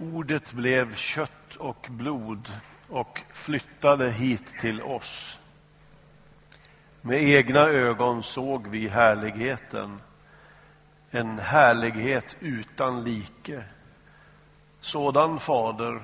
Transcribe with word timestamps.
Ordet 0.00 0.52
blev 0.52 0.94
kött 0.94 1.56
och 1.56 1.86
blod 1.90 2.52
och 2.88 3.22
flyttade 3.32 4.10
hit 4.10 4.58
till 4.60 4.82
oss. 4.82 5.38
Med 7.00 7.22
egna 7.22 7.60
ögon 7.60 8.22
såg 8.22 8.66
vi 8.66 8.88
härligheten, 8.88 10.00
en 11.10 11.38
härlighet 11.38 12.36
utan 12.40 13.04
like. 13.04 13.64
Sådan 14.80 15.40
fader, 15.40 16.02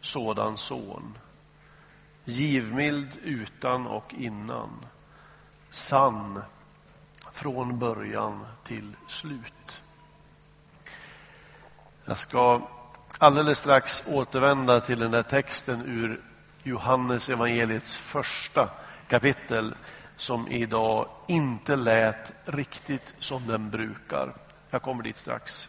sådan 0.00 0.58
son. 0.58 1.18
Givmild 2.24 3.18
utan 3.22 3.86
och 3.86 4.14
innan. 4.14 4.86
Sann 5.70 6.42
från 7.32 7.78
början 7.78 8.46
till 8.64 8.96
slut. 9.08 9.82
Jag 12.04 12.18
ska 12.18 12.68
alldeles 13.18 13.58
strax 13.58 14.02
återvända 14.06 14.80
till 14.80 15.00
den 15.00 15.10
där 15.10 15.22
texten 15.22 15.82
ur 15.86 16.20
Johannes 16.62 17.28
evangeliets 17.28 17.96
första 17.96 18.68
kapitel 19.08 19.74
som 20.16 20.48
idag 20.48 21.08
inte 21.28 21.76
lät 21.76 22.32
riktigt 22.44 23.14
som 23.18 23.46
den 23.46 23.70
brukar. 23.70 24.34
Jag 24.70 24.82
kommer 24.82 25.02
dit 25.02 25.18
strax. 25.18 25.68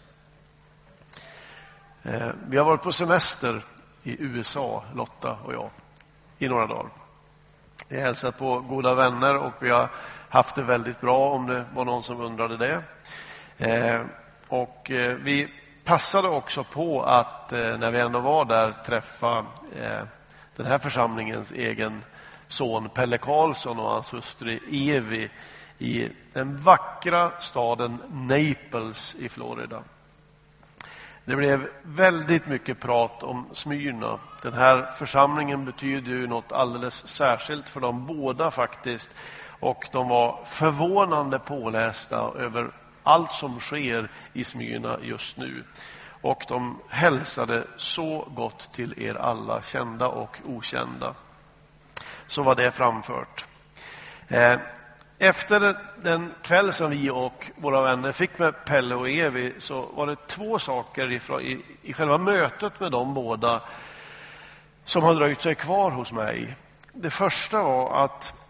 Eh, 2.03 2.29
vi 2.47 2.57
har 2.57 2.65
varit 2.65 2.81
på 2.81 2.91
semester 2.91 3.63
i 4.03 4.23
USA, 4.23 4.83
Lotta 4.95 5.37
och 5.45 5.53
jag, 5.53 5.69
i 6.37 6.47
några 6.47 6.67
dagar. 6.67 6.89
Vi 7.87 7.95
har 7.97 8.03
hälsat 8.03 8.37
på 8.37 8.59
goda 8.59 8.95
vänner 8.95 9.37
och 9.37 9.53
vi 9.59 9.69
har 9.69 9.89
haft 10.29 10.55
det 10.55 10.63
väldigt 10.63 11.01
bra 11.01 11.29
om 11.29 11.47
det 11.47 11.65
var 11.73 11.85
någon 11.85 12.03
som 12.03 12.21
undrade 12.21 12.57
det. 12.57 12.83
Eh, 13.57 14.01
och 14.47 14.91
eh, 14.91 15.15
vi 15.15 15.49
passade 15.87 16.27
också 16.27 16.63
på 16.63 17.03
att 17.03 17.53
eh, 17.53 17.77
när 17.77 17.91
vi 17.91 17.99
ändå 17.99 18.19
var 18.19 18.45
där 18.45 18.71
träffa 18.85 19.37
eh, 19.75 20.01
den 20.55 20.65
här 20.65 20.77
församlingens 20.77 21.51
egen 21.51 22.03
son 22.47 22.89
Pelle 22.89 23.17
Karlsson 23.17 23.79
och 23.79 23.89
hans 23.89 24.13
hustru 24.13 24.59
Evi 24.71 25.29
i 25.77 26.09
den 26.33 26.57
vackra 26.57 27.31
staden 27.39 27.97
Naples 28.11 29.15
i 29.15 29.29
Florida. 29.29 29.83
Det 31.25 31.35
blev 31.35 31.67
väldigt 31.83 32.47
mycket 32.47 32.79
prat 32.79 33.23
om 33.23 33.45
Smyrna. 33.53 34.19
Den 34.41 34.53
här 34.53 34.91
församlingen 34.97 35.65
betyder 35.65 36.11
ju 36.11 36.27
något 36.27 36.51
alldeles 36.51 37.07
särskilt 37.07 37.69
för 37.69 37.79
dem 37.79 38.05
båda 38.05 38.51
faktiskt. 38.51 39.09
Och 39.59 39.87
de 39.91 40.09
var 40.09 40.39
förvånande 40.45 41.39
pålästa 41.39 42.31
över 42.37 42.71
allt 43.07 43.33
som 43.33 43.59
sker 43.59 44.11
i 44.33 44.43
Smyrna 44.43 44.97
just 45.01 45.37
nu. 45.37 45.63
Och 46.21 46.45
de 46.47 46.79
hälsade 46.89 47.67
så 47.77 48.27
gott 48.35 48.69
till 48.73 49.01
er 49.01 49.15
alla, 49.15 49.61
kända 49.61 50.07
och 50.07 50.37
okända. 50.45 51.13
Så 52.27 52.43
var 52.43 52.55
det 52.55 52.71
framfört. 52.71 53.45
Eh, 54.27 54.59
efter 55.19 55.75
den 55.95 56.33
kväll 56.41 56.73
som 56.73 56.89
vi 56.89 57.09
och 57.09 57.51
våra 57.55 57.81
vänner 57.81 58.11
fick 58.11 58.39
med 58.39 58.65
Pelle 58.65 58.95
och 58.95 59.09
Evi 59.09 59.53
så 59.57 59.81
var 59.81 60.07
det 60.07 60.27
två 60.27 60.59
saker 60.59 61.11
i, 61.41 61.63
i 61.81 61.93
själva 61.93 62.17
mötet 62.17 62.79
med 62.79 62.91
de 62.91 63.13
båda 63.13 63.61
som 64.85 65.03
har 65.03 65.13
dröjt 65.13 65.41
sig 65.41 65.55
kvar 65.55 65.91
hos 65.91 66.11
mig. 66.11 66.55
Det 66.93 67.09
första 67.09 67.63
var 67.63 68.03
att 68.03 68.47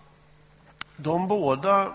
de 0.97 1.27
båda 1.27 1.91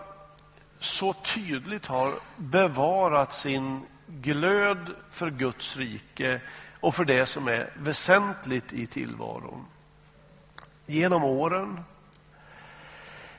så 0.82 1.12
tydligt 1.12 1.86
har 1.86 2.14
bevarat 2.36 3.34
sin 3.34 3.86
glöd 4.06 4.94
för 5.10 5.30
Guds 5.30 5.76
rike 5.76 6.40
och 6.80 6.94
för 6.94 7.04
det 7.04 7.26
som 7.26 7.48
är 7.48 7.70
väsentligt 7.74 8.72
i 8.72 8.86
tillvaron. 8.86 9.66
Genom 10.86 11.24
åren 11.24 11.80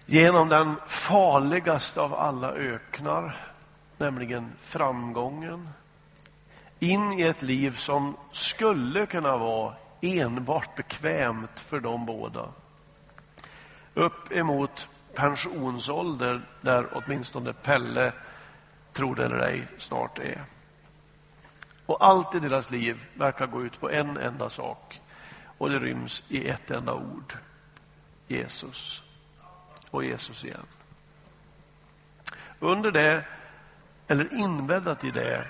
genom 0.05 0.49
den 0.49 0.75
farligaste 0.87 2.01
av 2.01 2.13
alla 2.13 2.51
öknar, 2.51 3.51
nämligen 3.97 4.51
framgången 4.59 5.69
in 6.79 7.13
i 7.13 7.21
ett 7.21 7.41
liv 7.41 7.75
som 7.75 8.17
skulle 8.31 9.05
kunna 9.05 9.37
vara 9.37 9.73
enbart 10.01 10.75
bekvämt 10.75 11.59
för 11.59 11.79
de 11.79 12.05
båda. 12.05 12.49
Upp 13.93 14.31
emot 14.31 14.89
pensionsålder, 15.15 16.41
där 16.61 16.87
åtminstone 16.91 17.53
Pelle, 17.53 18.13
tror 18.93 19.15
det 19.15 19.25
eller 19.25 19.39
ej, 19.39 19.67
snart 19.77 20.19
är. 20.19 20.41
Och 21.85 22.05
allt 22.05 22.35
i 22.35 22.39
deras 22.39 22.71
liv 22.71 23.05
verkar 23.13 23.47
gå 23.47 23.63
ut 23.63 23.79
på 23.79 23.89
en 23.89 24.17
enda 24.17 24.49
sak 24.49 25.01
och 25.57 25.69
det 25.69 25.79
ryms 25.79 26.23
i 26.27 26.47
ett 26.47 26.71
enda 26.71 26.93
ord. 26.93 27.37
Jesus 28.27 29.03
och 29.89 30.03
Jesus 30.03 30.45
igen. 30.45 30.65
Under 32.59 32.91
det, 32.91 33.25
eller 34.07 34.33
inbäddat 34.33 35.03
i 35.03 35.11
det, 35.11 35.47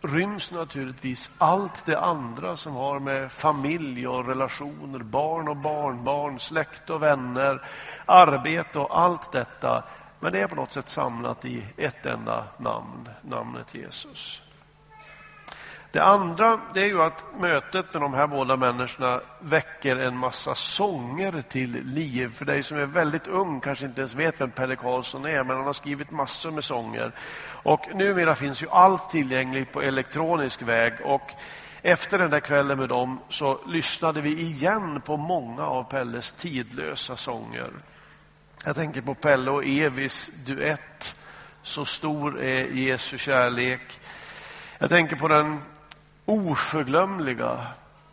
ryms 0.00 0.52
naturligtvis 0.52 1.30
allt 1.38 1.86
det 1.86 2.00
andra 2.00 2.56
som 2.56 2.74
har 2.74 2.98
med 2.98 3.32
familj 3.32 4.08
och 4.08 4.26
relationer, 4.26 4.98
barn 4.98 5.48
och 5.48 5.56
barnbarn, 5.56 6.40
släkt 6.40 6.90
och 6.90 7.02
vänner, 7.02 7.62
arbete 8.06 8.78
och 8.78 9.00
allt 9.00 9.32
detta. 9.32 9.84
Men 10.20 10.32
det 10.32 10.40
är 10.40 10.46
på 10.46 10.56
något 10.56 10.72
sätt 10.72 10.88
samlat 10.88 11.44
i 11.44 11.64
ett 11.76 12.06
enda 12.06 12.44
namn, 12.58 13.08
namnet 13.22 13.74
Jesus. 13.74 14.45
Det 15.92 16.00
andra 16.00 16.60
det 16.74 16.82
är 16.82 16.86
ju 16.86 17.02
att 17.02 17.24
mötet 17.38 17.92
med 17.92 18.02
de 18.02 18.14
här 18.14 18.26
båda 18.26 18.56
människorna 18.56 19.20
väcker 19.40 19.96
en 19.96 20.16
massa 20.16 20.54
sånger 20.54 21.42
till 21.48 21.70
liv. 21.84 22.34
För 22.34 22.44
dig 22.44 22.62
som 22.62 22.78
är 22.78 22.86
väldigt 22.86 23.26
ung 23.26 23.60
kanske 23.60 23.86
inte 23.86 24.00
ens 24.00 24.14
vet 24.14 24.40
vem 24.40 24.50
Pelle 24.50 24.76
Karlsson 24.76 25.24
är, 25.24 25.44
men 25.44 25.56
han 25.56 25.66
har 25.66 25.72
skrivit 25.72 26.10
massor 26.10 26.50
med 26.50 26.64
sånger. 26.64 27.12
Och 27.48 27.88
numera 27.94 28.34
finns 28.34 28.62
ju 28.62 28.68
allt 28.70 29.10
tillgängligt 29.10 29.72
på 29.72 29.82
elektronisk 29.82 30.62
väg. 30.62 30.92
Och 31.04 31.30
efter 31.82 32.18
den 32.18 32.30
där 32.30 32.40
kvällen 32.40 32.78
med 32.78 32.88
dem 32.88 33.20
så 33.28 33.60
lyssnade 33.66 34.20
vi 34.20 34.40
igen 34.40 35.00
på 35.00 35.16
många 35.16 35.66
av 35.66 35.84
Pelles 35.84 36.32
tidlösa 36.32 37.16
sånger. 37.16 37.70
Jag 38.64 38.76
tänker 38.76 39.02
på 39.02 39.14
Pelle 39.14 39.50
och 39.50 39.64
Evis 39.64 40.30
duett 40.46 41.14
Så 41.62 41.84
stor 41.84 42.40
är 42.40 42.64
Jesu 42.64 43.18
kärlek. 43.18 44.00
Jag 44.78 44.90
tänker 44.90 45.16
på 45.16 45.28
den 45.28 45.58
oförglömliga. 46.26 47.66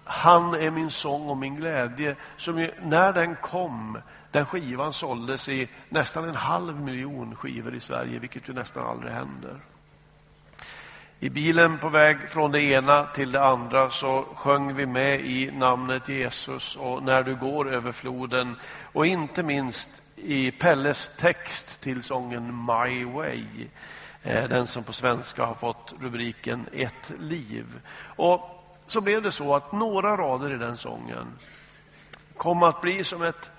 Han 0.03 0.53
är 0.53 0.72
min 0.72 0.91
sång 0.91 1.29
och 1.29 1.38
min 1.38 1.56
glädje. 1.56 2.16
Som 2.38 2.59
ju 2.59 2.72
när 2.81 3.13
den 3.13 3.35
kom, 3.35 3.97
den 4.31 4.46
skivan 4.46 4.94
såldes 4.94 5.50
i 5.50 5.69
nästan 5.90 6.29
en 6.29 6.35
halv 6.35 6.81
miljon 6.81 7.35
skivor 7.35 7.75
i 7.75 7.79
Sverige, 7.79 8.19
vilket 8.19 8.50
ju 8.50 8.53
nästan 8.53 8.88
aldrig 8.88 9.13
händer. 9.13 9.59
I 11.19 11.29
bilen 11.29 11.78
på 11.78 11.90
väg 11.90 12.29
från 12.29 12.52
det 12.52 12.62
ena 12.62 13.03
till 13.03 13.31
det 13.31 13.46
andra 13.46 13.90
så 13.90 14.25
sjöng 14.35 14.75
vi 14.75 14.85
med 14.85 15.22
i 15.22 15.52
namnet 15.52 16.09
Jesus 16.09 16.75
och 16.75 17.03
När 17.03 17.23
du 17.23 17.35
går 17.35 17.73
över 17.73 17.91
floden 17.91 18.56
och 18.94 19.06
inte 19.06 19.44
minst 19.44 19.90
i 20.16 20.52
Pelles 20.52 21.09
text 21.18 21.81
till 21.81 22.03
sången 22.03 22.66
My 22.66 23.06
Way 23.06 23.44
Eh, 24.23 24.50
den 24.50 24.67
som 24.67 24.84
på 24.84 24.94
svenska 24.94 25.45
har 25.45 25.53
fått 25.53 25.94
rubriken 26.00 26.69
Ett 26.72 27.11
liv. 27.19 27.81
Och 28.16 28.50
så 28.88 29.01
blev 29.01 29.22
det 29.22 29.31
så 29.31 29.56
att 29.56 29.72
några 29.72 30.17
rader 30.17 30.53
i 30.53 30.57
den 30.57 30.78
sången 30.78 31.28
kom 32.38 32.63
att 32.63 32.81
bli 32.81 33.03
som 33.03 33.22
ett, 33.22 33.51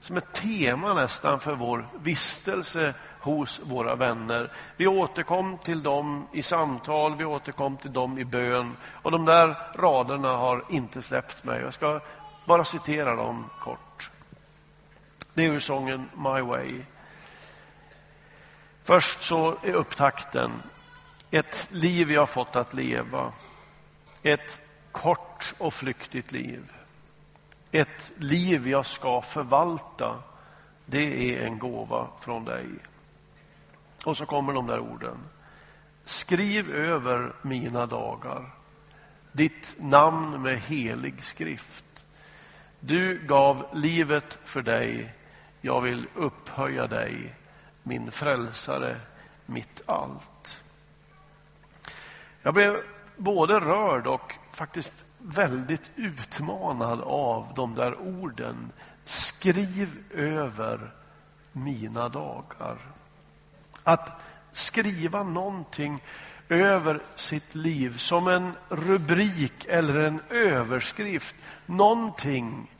som 0.00 0.16
ett 0.16 0.32
tema 0.32 0.94
nästan 0.94 1.40
för 1.40 1.54
vår 1.54 1.88
vistelse 2.02 2.94
hos 3.20 3.60
våra 3.64 3.94
vänner. 3.94 4.52
Vi 4.76 4.86
återkom 4.86 5.58
till 5.58 5.82
dem 5.82 6.26
i 6.32 6.42
samtal, 6.42 7.16
vi 7.16 7.24
återkom 7.24 7.76
till 7.76 7.92
dem 7.92 8.18
i 8.18 8.24
bön. 8.24 8.76
Och 8.84 9.10
de 9.10 9.24
där 9.24 9.56
raderna 9.74 10.28
har 10.28 10.64
inte 10.68 11.02
släppt 11.02 11.44
mig. 11.44 11.60
Jag 11.60 11.74
ska 11.74 12.00
bara 12.46 12.64
citera 12.64 13.16
dem 13.16 13.44
kort. 13.60 14.10
Det 15.34 15.44
är 15.44 15.52
ur 15.52 15.60
sången 15.60 16.08
My 16.16 16.40
Way. 16.40 16.82
Först 18.88 19.22
så 19.22 19.56
är 19.62 19.72
upptakten 19.72 20.52
ett 21.30 21.68
liv 21.70 22.12
jag 22.12 22.28
fått 22.28 22.56
att 22.56 22.74
leva. 22.74 23.32
Ett 24.22 24.60
kort 24.92 25.54
och 25.58 25.74
flyktigt 25.74 26.32
liv. 26.32 26.72
Ett 27.72 28.12
liv 28.16 28.68
jag 28.68 28.86
ska 28.86 29.22
förvalta. 29.22 30.22
Det 30.86 31.34
är 31.34 31.46
en 31.46 31.58
gåva 31.58 32.08
från 32.20 32.44
dig. 32.44 32.66
Och 34.04 34.16
så 34.16 34.26
kommer 34.26 34.52
de 34.52 34.66
där 34.66 34.80
orden. 34.80 35.18
Skriv 36.04 36.70
över 36.70 37.32
mina 37.42 37.86
dagar. 37.86 38.50
Ditt 39.32 39.74
namn 39.78 40.42
med 40.42 40.58
helig 40.58 41.22
skrift. 41.22 42.04
Du 42.80 43.26
gav 43.26 43.66
livet 43.72 44.38
för 44.44 44.62
dig. 44.62 45.14
Jag 45.60 45.80
vill 45.80 46.06
upphöja 46.14 46.86
dig 46.86 47.34
min 47.88 48.10
frälsare, 48.10 48.96
mitt 49.46 49.82
allt. 49.86 50.62
Jag 52.42 52.54
blev 52.54 52.76
både 53.16 53.60
rörd 53.60 54.06
och 54.06 54.34
faktiskt 54.52 54.92
väldigt 55.18 55.90
utmanad 55.96 57.00
av 57.00 57.52
de 57.56 57.74
där 57.74 58.00
orden. 58.00 58.72
Skriv 59.04 59.98
över 60.14 60.94
mina 61.52 62.08
dagar. 62.08 62.78
Att 63.82 64.24
skriva 64.52 65.22
någonting 65.22 66.02
över 66.48 67.02
sitt 67.14 67.54
liv 67.54 67.96
som 67.96 68.28
en 68.28 68.52
rubrik 68.68 69.64
eller 69.68 69.98
en 69.98 70.20
överskrift. 70.30 71.34
Någonting 71.66 72.70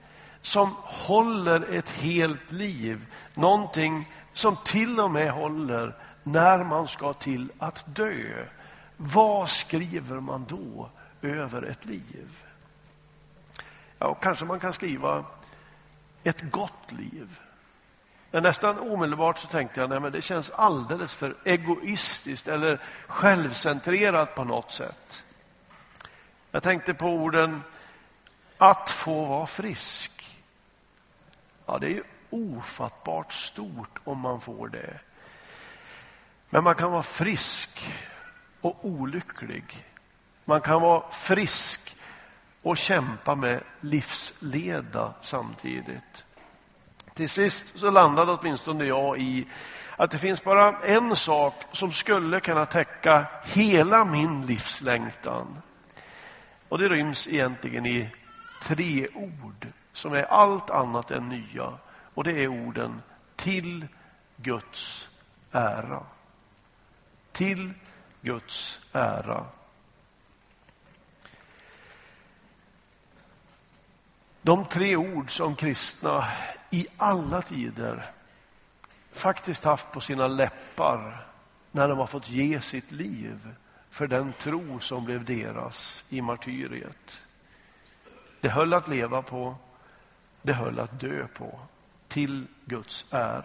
som 0.43 0.75
håller 0.83 1.75
ett 1.75 1.91
helt 1.91 2.53
liv. 2.53 3.07
Någonting 3.35 4.09
som 4.39 4.57
till 4.57 5.01
och 5.01 5.11
med 5.11 5.31
håller 5.31 5.95
när 6.23 6.65
man 6.65 6.89
ska 6.89 7.13
till 7.13 7.53
att 7.59 7.85
dö. 7.87 8.45
Vad 8.97 9.51
skriver 9.51 10.21
man 10.21 10.45
då 10.49 10.91
över 11.23 11.63
ett 11.63 11.85
liv? 11.85 12.45
Ja, 13.99 14.15
kanske 14.15 14.45
man 14.45 14.61
kan 14.61 14.73
skriva 14.73 15.25
ett 16.25 16.51
gott 16.51 16.93
liv. 16.93 17.41
Men 18.31 18.43
nästan 18.43 18.79
omedelbart 18.79 19.39
så 19.39 19.49
tänkte 19.49 19.81
jag 19.81 20.07
att 20.07 20.13
det 20.13 20.23
känns 20.23 20.51
alldeles 20.51 21.15
för 21.15 21.37
egoistiskt 21.45 22.49
eller 22.49 22.83
självcentrerat 23.07 24.35
på 24.35 24.45
något 24.45 24.73
sätt. 24.73 25.25
Jag 26.51 26.63
tänkte 26.63 26.95
på 26.95 27.07
orden 27.07 27.63
att 28.59 28.91
få 28.91 29.25
vara 29.25 29.47
frisk. 29.47 30.39
Ja, 31.67 31.79
det 31.79 31.87
är 31.87 31.91
ju 31.91 32.05
ofattbart 32.31 33.33
stort 33.33 33.99
om 34.05 34.19
man 34.19 34.41
får 34.41 34.69
det. 34.69 34.99
Men 36.51 36.65
man 36.65 36.75
kan 36.75 36.93
vara 36.93 37.03
frisk 37.03 37.95
och 38.61 38.85
olycklig. 38.85 39.87
Man 40.45 40.61
kan 40.61 40.83
vara 40.83 41.11
frisk 41.11 41.97
och 42.63 42.77
kämpa 42.77 43.35
med 43.35 43.63
livsleda 43.81 45.15
samtidigt. 45.23 46.25
Till 47.15 47.29
sist 47.29 47.79
så 47.79 47.91
landade 47.91 48.33
åtminstone 48.33 48.85
jag 48.85 49.21
i 49.21 49.47
att 49.97 50.11
det 50.11 50.19
finns 50.19 50.45
bara 50.45 50.79
en 50.79 51.17
sak 51.17 51.55
som 51.73 51.93
skulle 51.93 52.41
kunna 52.41 52.67
täcka 52.67 53.27
hela 53.45 54.05
min 54.05 54.47
livslängtan. 54.47 55.63
Och 56.69 56.79
det 56.79 56.89
ryms 56.89 57.29
egentligen 57.29 57.87
i 57.87 58.11
tre 58.63 59.09
ord 59.15 59.67
som 59.93 60.13
är 60.13 60.23
allt 60.23 60.71
annat 60.71 61.11
än 61.11 61.29
nya. 61.29 61.73
Och 62.19 62.25
det 62.25 62.43
är 62.43 62.49
orden 62.49 63.03
till 63.37 63.87
Guds 64.37 65.09
ära. 65.53 66.03
Till 67.33 67.73
Guds 68.21 68.81
ära. 68.93 69.47
De 74.43 74.65
tre 74.65 74.97
ord 74.97 75.31
som 75.31 75.55
kristna 75.55 76.29
i 76.71 76.87
alla 76.97 77.43
tider 77.43 78.11
faktiskt 79.13 79.65
haft 79.65 79.93
på 79.93 80.01
sina 80.01 80.27
läppar 80.27 81.27
när 81.71 81.89
de 81.89 81.99
har 81.99 82.07
fått 82.07 82.31
ge 82.31 82.61
sitt 82.61 82.91
liv 82.91 83.55
för 83.91 84.07
den 84.07 84.33
tro 84.33 84.81
som 84.81 85.05
blev 85.05 85.25
deras 85.25 86.05
i 86.09 86.21
martyriet. 86.21 87.23
Det 88.41 88.49
höll 88.49 88.75
att 88.75 88.89
leva 88.89 89.23
på, 89.23 89.57
det 90.43 90.53
höll 90.53 90.79
att 90.79 91.01
dö 91.01 91.27
på, 91.27 91.61
till 92.09 92.47
Guds 92.65 93.07
ära. 93.11 93.45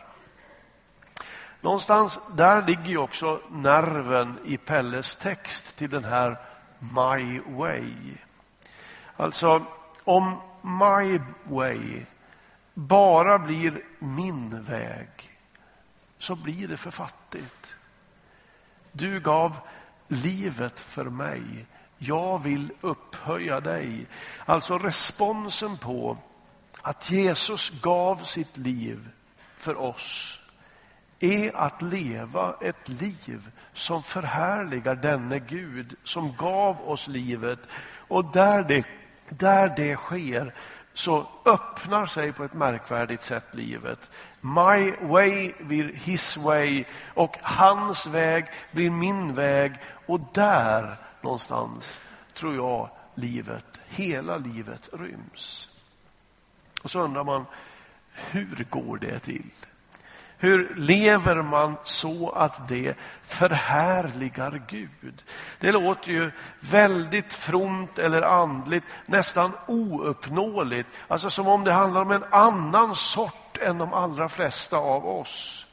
Någonstans 1.62 2.20
där 2.36 2.62
ligger 2.62 2.98
också 2.98 3.42
nerven 3.52 4.40
i 4.46 4.58
Pelles 4.58 5.16
text 5.16 5.76
till 5.76 5.90
den 5.90 6.04
här 6.04 6.38
My 6.80 7.40
way. 7.40 7.94
Alltså, 9.18 9.66
om 10.04 10.42
my 10.62 11.20
way 11.44 12.06
bara 12.74 13.40
blir 13.40 13.84
min 14.00 14.64
väg 14.64 15.10
så 16.18 16.36
blir 16.36 16.68
det 16.68 16.78
för 16.78 16.92
fattigt. 16.92 17.76
Du 18.92 19.20
gav 19.20 19.60
livet 20.08 20.80
för 20.80 21.06
mig. 21.06 21.66
Jag 21.98 22.44
vill 22.44 22.72
upphöja 22.82 23.60
dig. 23.60 24.08
Alltså 24.46 24.78
responsen 24.78 25.78
på 25.78 26.18
att 26.84 27.12
Jesus 27.12 27.70
gav 27.82 28.24
sitt 28.24 28.58
liv 28.58 29.10
för 29.58 29.78
oss 29.78 30.40
är 31.20 31.56
att 31.56 31.82
leva 31.82 32.56
ett 32.62 32.90
liv 32.90 33.50
som 33.74 34.04
förhärligar 34.04 34.96
denne 34.96 35.40
Gud 35.40 35.96
som 36.04 36.36
gav 36.36 36.90
oss 36.90 37.08
livet. 37.08 37.60
Och 38.08 38.26
där 38.26 38.64
det, 38.64 38.86
där 39.30 39.74
det 39.76 39.96
sker 39.96 40.54
så 40.94 41.28
öppnar 41.46 42.06
sig 42.06 42.34
på 42.34 42.44
ett 42.44 42.54
märkvärdigt 42.54 43.24
sätt 43.24 43.56
livet. 43.56 44.10
My 44.42 44.92
way 45.02 45.54
blir 45.60 45.94
his 45.94 46.38
way 46.38 46.86
och 47.14 47.38
hans 47.42 48.08
väg 48.08 48.46
blir 48.72 48.90
min 48.90 49.34
väg. 49.34 49.74
Och 50.06 50.20
där 50.34 50.98
någonstans 51.22 52.00
tror 52.34 52.56
jag 52.56 52.90
livet, 53.16 53.82
hela 53.88 54.38
livet 54.38 54.90
ryms. 54.94 55.73
Och 56.84 56.92
så 56.92 57.00
undrar 57.00 57.24
man, 57.24 57.46
hur 58.14 58.66
går 58.70 58.98
det 58.98 59.20
till? 59.20 59.50
Hur 60.38 60.74
lever 60.76 61.42
man 61.42 61.76
så 61.84 62.30
att 62.30 62.68
det 62.68 62.98
förhärligar 63.24 64.62
Gud? 64.68 65.24
Det 65.60 65.72
låter 65.72 66.12
ju 66.12 66.32
väldigt 66.60 67.34
fromt 67.34 68.00
eller 68.00 68.22
andligt, 68.22 68.86
nästan 69.06 69.52
ouppnåeligt. 69.68 70.90
Alltså 71.08 71.30
som 71.30 71.48
om 71.48 71.64
det 71.64 71.72
handlar 71.72 72.02
om 72.02 72.12
en 72.12 72.24
annan 72.30 72.96
sort 72.96 73.58
än 73.62 73.78
de 73.78 73.94
allra 73.94 74.30
flesta 74.30 74.78
av 74.78 75.08
oss. 75.08 75.66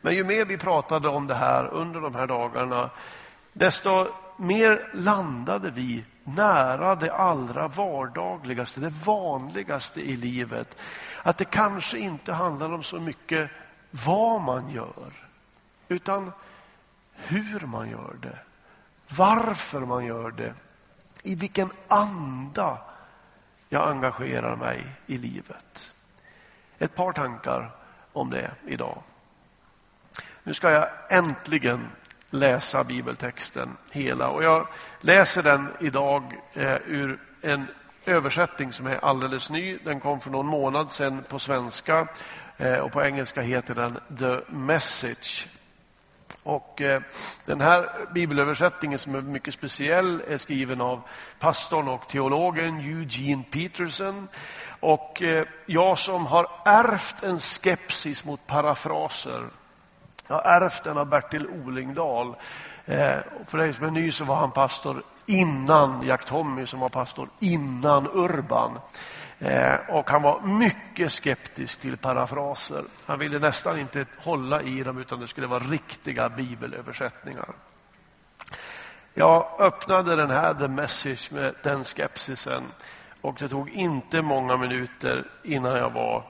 Men 0.00 0.14
ju 0.14 0.24
mer 0.24 0.44
vi 0.44 0.58
pratade 0.58 1.08
om 1.08 1.26
det 1.26 1.34
här 1.34 1.66
under 1.66 2.00
de 2.00 2.14
här 2.14 2.26
dagarna, 2.26 2.90
desto 3.52 4.06
mer 4.36 4.90
landade 4.94 5.70
vi 5.70 6.04
nära 6.34 6.94
det 6.94 7.12
allra 7.12 7.68
vardagligaste, 7.68 8.80
det 8.80 8.88
vanligaste 8.88 10.00
i 10.00 10.16
livet. 10.16 10.76
Att 11.22 11.38
det 11.38 11.44
kanske 11.44 11.98
inte 11.98 12.32
handlar 12.32 12.72
om 12.72 12.82
så 12.82 13.00
mycket 13.00 13.50
vad 13.90 14.40
man 14.40 14.70
gör, 14.70 15.28
utan 15.88 16.32
hur 17.12 17.60
man 17.60 17.90
gör 17.90 18.16
det. 18.22 18.38
Varför 19.16 19.80
man 19.80 20.04
gör 20.04 20.30
det. 20.30 20.54
I 21.22 21.34
vilken 21.34 21.70
anda 21.88 22.78
jag 23.68 23.88
engagerar 23.88 24.56
mig 24.56 24.86
i 25.06 25.18
livet. 25.18 25.92
Ett 26.78 26.94
par 26.94 27.12
tankar 27.12 27.70
om 28.12 28.30
det 28.30 28.50
idag. 28.66 29.02
Nu 30.42 30.54
ska 30.54 30.70
jag 30.70 30.88
äntligen 31.08 31.88
läsa 32.30 32.84
bibeltexten 32.84 33.76
hela. 33.90 34.28
Och 34.28 34.44
jag 34.44 34.68
läser 35.00 35.42
den 35.42 35.68
idag 35.80 36.22
eh, 36.54 36.76
ur 36.86 37.18
en 37.42 37.66
översättning 38.06 38.72
som 38.72 38.86
är 38.86 39.04
alldeles 39.04 39.50
ny. 39.50 39.78
Den 39.84 40.00
kom 40.00 40.20
för 40.20 40.30
någon 40.30 40.46
månad 40.46 40.92
sedan 40.92 41.24
på 41.28 41.38
svenska 41.38 42.08
eh, 42.56 42.76
och 42.76 42.92
på 42.92 43.02
engelska 43.02 43.40
heter 43.40 43.74
den 43.74 44.18
The 44.18 44.52
Message. 44.52 45.46
Och 46.42 46.80
eh, 46.80 47.02
Den 47.44 47.60
här 47.60 47.90
bibelöversättningen 48.14 48.98
som 48.98 49.14
är 49.14 49.20
mycket 49.22 49.54
speciell 49.54 50.22
är 50.28 50.36
skriven 50.36 50.80
av 50.80 51.02
pastorn 51.38 51.88
och 51.88 52.08
teologen 52.08 52.78
Eugene 52.80 53.42
Peterson. 53.50 54.28
Och 54.80 55.22
eh, 55.22 55.46
jag 55.66 55.98
som 55.98 56.26
har 56.26 56.50
ärvt 56.64 57.22
en 57.22 57.38
skepsis 57.38 58.24
mot 58.24 58.46
parafraser 58.46 59.42
jag 60.30 60.36
har 60.36 60.60
ärvt 60.60 60.84
den 60.84 60.98
av 60.98 61.06
Bertil 61.06 61.46
Olingdal. 61.46 62.34
Eh, 62.86 63.16
för 63.46 63.58
dig 63.58 63.72
som 63.72 63.86
är 63.86 63.90
ny 63.90 64.12
så 64.12 64.24
var 64.24 64.36
han 64.36 64.50
pastor 64.50 65.02
innan 65.26 66.02
Jack 66.02 66.24
Tommy 66.24 66.66
som 66.66 66.80
var 66.80 66.88
pastor 66.88 67.28
innan 67.40 68.06
Urban. 68.12 68.78
Eh, 69.38 69.74
och 69.88 70.10
han 70.10 70.22
var 70.22 70.40
mycket 70.40 71.12
skeptisk 71.12 71.80
till 71.80 71.96
parafraser. 71.96 72.82
Han 73.06 73.18
ville 73.18 73.38
nästan 73.38 73.78
inte 73.78 74.06
hålla 74.18 74.62
i 74.62 74.82
dem 74.82 74.98
utan 74.98 75.20
det 75.20 75.28
skulle 75.28 75.46
vara 75.46 75.62
riktiga 75.62 76.28
bibelöversättningar. 76.28 77.48
Jag 79.14 79.46
öppnade 79.58 80.16
den 80.16 80.30
här 80.30 80.54
The 80.54 80.68
Message 80.68 81.32
med 81.32 81.54
den 81.62 81.84
skepsisen 81.84 82.62
och 83.20 83.36
det 83.38 83.48
tog 83.48 83.70
inte 83.70 84.22
många 84.22 84.56
minuter 84.56 85.26
innan 85.42 85.76
jag 85.76 85.90
var 85.90 86.24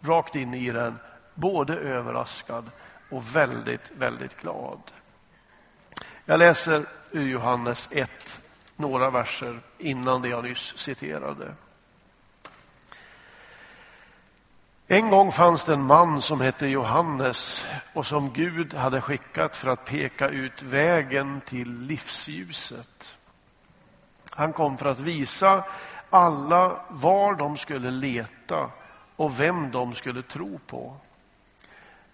rakt 0.00 0.34
in 0.34 0.54
i 0.54 0.70
den, 0.70 0.98
både 1.34 1.76
överraskad 1.76 2.70
och 3.12 3.36
väldigt, 3.36 3.90
väldigt 3.96 4.40
glad. 4.40 4.80
Jag 6.24 6.38
läser 6.38 6.84
ur 7.10 7.28
Johannes 7.28 7.88
1, 7.90 8.40
några 8.76 9.10
verser 9.10 9.60
innan 9.78 10.22
det 10.22 10.28
jag 10.28 10.44
nyss 10.44 10.78
citerade. 10.78 11.54
En 14.86 15.10
gång 15.10 15.32
fanns 15.32 15.64
det 15.64 15.72
en 15.72 15.82
man 15.82 16.22
som 16.22 16.40
hette 16.40 16.66
Johannes 16.66 17.66
och 17.92 18.06
som 18.06 18.32
Gud 18.32 18.74
hade 18.74 19.00
skickat 19.00 19.56
för 19.56 19.68
att 19.68 19.84
peka 19.84 20.28
ut 20.28 20.62
vägen 20.62 21.40
till 21.40 21.72
livsljuset. 21.72 23.18
Han 24.30 24.52
kom 24.52 24.78
för 24.78 24.86
att 24.86 25.00
visa 25.00 25.64
alla 26.10 26.80
var 26.88 27.34
de 27.34 27.56
skulle 27.56 27.90
leta 27.90 28.70
och 29.16 29.40
vem 29.40 29.70
de 29.70 29.94
skulle 29.94 30.22
tro 30.22 30.58
på. 30.66 30.96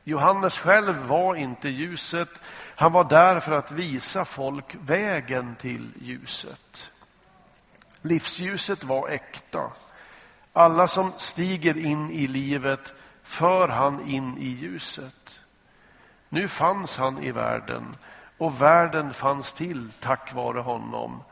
Johannes 0.08 0.58
själv 0.58 0.96
var 0.96 1.34
inte 1.34 1.68
ljuset. 1.68 2.28
Han 2.76 2.92
var 2.92 3.04
där 3.04 3.40
för 3.40 3.52
att 3.52 3.70
visa 3.70 4.24
folk 4.24 4.76
vägen 4.80 5.56
till 5.56 5.90
ljuset. 6.00 6.90
Livsljuset 8.02 8.84
var 8.84 9.08
äkta. 9.08 9.72
Alla 10.52 10.88
som 10.88 11.12
stiger 11.16 11.76
in 11.76 12.10
i 12.10 12.26
livet 12.26 12.94
för 13.22 13.68
han 13.68 14.08
in 14.08 14.38
i 14.38 14.48
ljuset. 14.48 15.40
Nu 16.28 16.48
fanns 16.48 16.96
han 16.96 17.22
i 17.22 17.30
världen 17.30 17.96
och 18.38 18.62
världen 18.62 19.14
fanns 19.14 19.52
till 19.52 19.90
tack 20.00 20.34
vare 20.34 20.60
honom. 20.60 21.22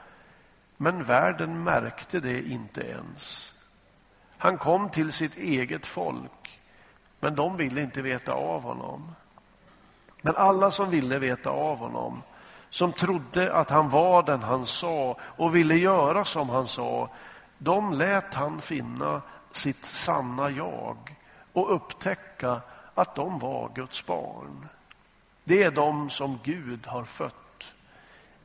Men 0.76 1.04
världen 1.04 1.64
märkte 1.64 2.20
det 2.20 2.48
inte 2.48 2.80
ens. 2.80 3.52
Han 4.38 4.58
kom 4.58 4.90
till 4.90 5.12
sitt 5.12 5.36
eget 5.36 5.86
folk, 5.86 6.60
men 7.20 7.34
de 7.34 7.56
ville 7.56 7.80
inte 7.80 8.02
veta 8.02 8.32
av 8.32 8.62
honom. 8.62 9.14
Men 10.22 10.36
alla 10.36 10.70
som 10.70 10.90
ville 10.90 11.18
veta 11.18 11.50
av 11.50 11.78
honom, 11.78 12.22
som 12.70 12.92
trodde 12.92 13.54
att 13.54 13.70
han 13.70 13.90
var 13.90 14.22
den 14.22 14.42
han 14.42 14.66
sa 14.66 15.16
och 15.20 15.56
ville 15.56 15.74
göra 15.74 16.24
som 16.24 16.50
han 16.50 16.68
sa, 16.68 17.10
de 17.58 17.92
lät 17.92 18.34
han 18.34 18.60
finna 18.60 19.22
sitt 19.52 19.84
sanna 19.84 20.50
jag 20.50 21.16
och 21.52 21.74
upptäcka 21.74 22.60
att 22.94 23.14
de 23.14 23.38
var 23.38 23.70
Guds 23.74 24.06
barn. 24.06 24.68
Det 25.44 25.62
är 25.62 25.70
de 25.70 26.10
som 26.10 26.40
Gud 26.42 26.86
har 26.86 27.04
fött. 27.04 27.74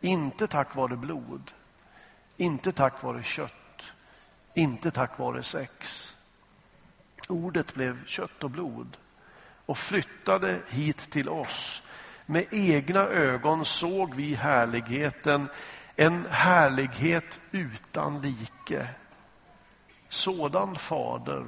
Inte 0.02 0.48
tack 0.48 0.76
vare 0.76 0.96
blod, 0.96 1.52
inte 2.38 2.72
tack 2.72 3.04
vare 3.04 3.24
kött, 3.24 3.84
inte 4.54 4.92
tack 4.92 5.20
vare 5.20 5.44
sex. 5.44 6.11
Ordet 7.28 7.74
blev 7.74 8.06
kött 8.06 8.44
och 8.44 8.52
blod 8.52 8.98
och 9.66 9.78
flyttade 9.78 10.62
hit 10.70 10.98
till 10.98 11.30
oss. 11.30 11.84
Med 12.26 12.46
egna 12.52 13.00
ögon 13.00 13.66
såg 13.66 14.16
vi 14.16 14.36
härligheten, 14.36 15.50
en 15.96 16.26
härlighet 16.30 17.40
utan 17.52 18.22
like. 18.22 18.88
Sådan 20.10 20.76
fader, 20.76 21.46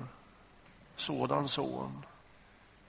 sådan 0.96 1.48
son. 1.48 2.06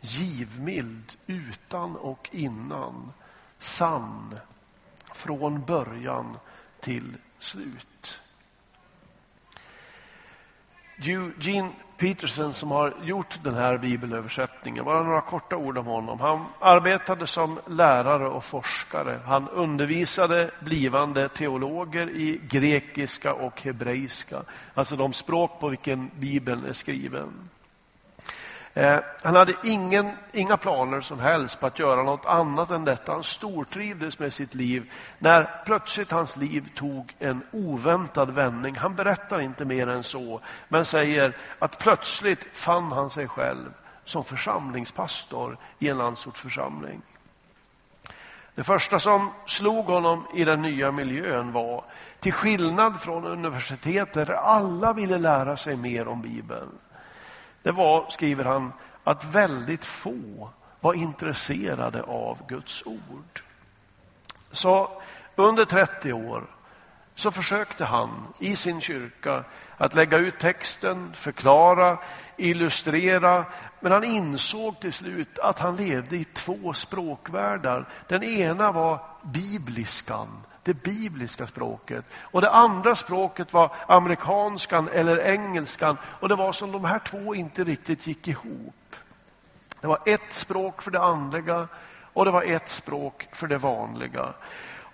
Givmild 0.00 1.16
utan 1.26 1.96
och 1.96 2.28
innan, 2.32 3.12
sann 3.58 4.38
från 5.12 5.64
början 5.64 6.36
till 6.80 7.16
slut. 7.38 8.20
Eugene 10.98 11.68
Peterson 11.96 12.52
som 12.52 12.70
har 12.70 12.94
gjort 13.02 13.38
den 13.42 13.54
här 13.54 13.78
bibelöversättningen, 13.78 14.84
bara 14.84 15.02
några 15.02 15.20
korta 15.20 15.56
ord 15.56 15.78
om 15.78 15.86
honom. 15.86 16.20
Han 16.20 16.44
arbetade 16.60 17.26
som 17.26 17.58
lärare 17.66 18.28
och 18.28 18.44
forskare. 18.44 19.20
Han 19.26 19.48
undervisade 19.48 20.50
blivande 20.60 21.28
teologer 21.28 22.10
i 22.10 22.40
grekiska 22.48 23.34
och 23.34 23.62
hebreiska, 23.62 24.36
alltså 24.74 24.96
de 24.96 25.12
språk 25.12 25.60
på 25.60 25.68
vilken 25.68 26.10
Bibeln 26.18 26.64
är 26.64 26.72
skriven. 26.72 27.50
Eh, 28.76 28.98
han 29.22 29.36
hade 29.36 29.54
ingen, 29.64 30.10
inga 30.32 30.56
planer 30.56 31.00
som 31.00 31.20
helst 31.20 31.60
på 31.60 31.66
att 31.66 31.78
göra 31.78 32.02
något 32.02 32.26
annat 32.26 32.70
än 32.70 32.84
detta. 32.84 33.12
Han 33.12 33.24
stortrivdes 33.24 34.18
med 34.18 34.32
sitt 34.32 34.54
liv 34.54 34.92
när 35.18 35.62
plötsligt 35.66 36.10
hans 36.10 36.36
liv 36.36 36.68
tog 36.74 37.14
en 37.18 37.42
oväntad 37.52 38.30
vändning. 38.30 38.76
Han 38.76 38.94
berättar 38.94 39.40
inte 39.40 39.64
mer 39.64 39.88
än 39.88 40.02
så, 40.02 40.40
men 40.68 40.84
säger 40.84 41.36
att 41.58 41.78
plötsligt 41.78 42.46
fann 42.52 42.92
han 42.92 43.10
sig 43.10 43.28
själv 43.28 43.74
som 44.04 44.24
församlingspastor 44.24 45.56
i 45.78 45.88
en 45.88 45.98
landsortsförsamling. 45.98 47.02
Det 48.54 48.64
första 48.64 48.98
som 48.98 49.30
slog 49.46 49.86
honom 49.86 50.26
i 50.34 50.44
den 50.44 50.62
nya 50.62 50.92
miljön 50.92 51.52
var, 51.52 51.84
till 52.20 52.32
skillnad 52.32 53.00
från 53.00 53.24
universitetet 53.24 54.26
där 54.26 54.34
alla 54.34 54.92
ville 54.92 55.18
lära 55.18 55.56
sig 55.56 55.76
mer 55.76 56.08
om 56.08 56.22
Bibeln, 56.22 56.70
det 57.64 57.72
var, 57.72 58.06
skriver 58.10 58.44
han, 58.44 58.72
att 59.04 59.24
väldigt 59.24 59.84
få 59.84 60.50
var 60.80 60.94
intresserade 60.94 62.02
av 62.02 62.46
Guds 62.48 62.82
ord. 62.86 63.42
Så 64.52 65.02
under 65.36 65.64
30 65.64 66.12
år 66.12 66.44
så 67.14 67.30
försökte 67.30 67.84
han 67.84 68.26
i 68.38 68.56
sin 68.56 68.80
kyrka 68.80 69.44
att 69.76 69.94
lägga 69.94 70.18
ut 70.18 70.38
texten, 70.38 71.12
förklara, 71.14 71.98
illustrera. 72.36 73.44
Men 73.80 73.92
han 73.92 74.04
insåg 74.04 74.80
till 74.80 74.92
slut 74.92 75.38
att 75.38 75.58
han 75.58 75.76
levde 75.76 76.16
i 76.16 76.24
två 76.24 76.72
språkvärldar. 76.72 77.88
Den 78.08 78.22
ena 78.22 78.72
var 78.72 78.98
bibliskan, 79.22 80.28
det 80.64 80.74
bibliska 80.74 81.46
språket. 81.46 82.04
Och 82.14 82.40
det 82.40 82.50
andra 82.50 82.96
språket 82.96 83.52
var 83.52 83.72
amerikanskan 83.86 84.88
eller 84.92 85.18
engelskan. 85.18 85.96
Och 86.04 86.28
det 86.28 86.34
var 86.34 86.52
som 86.52 86.72
de 86.72 86.84
här 86.84 86.98
två 86.98 87.34
inte 87.34 87.64
riktigt 87.64 88.06
gick 88.06 88.28
ihop. 88.28 88.96
Det 89.80 89.86
var 89.86 89.98
ett 90.06 90.32
språk 90.32 90.82
för 90.82 90.90
det 90.90 91.02
andliga 91.02 91.68
och 92.12 92.24
det 92.24 92.30
var 92.30 92.42
ett 92.42 92.68
språk 92.68 93.28
för 93.32 93.46
det 93.46 93.58
vanliga. 93.58 94.34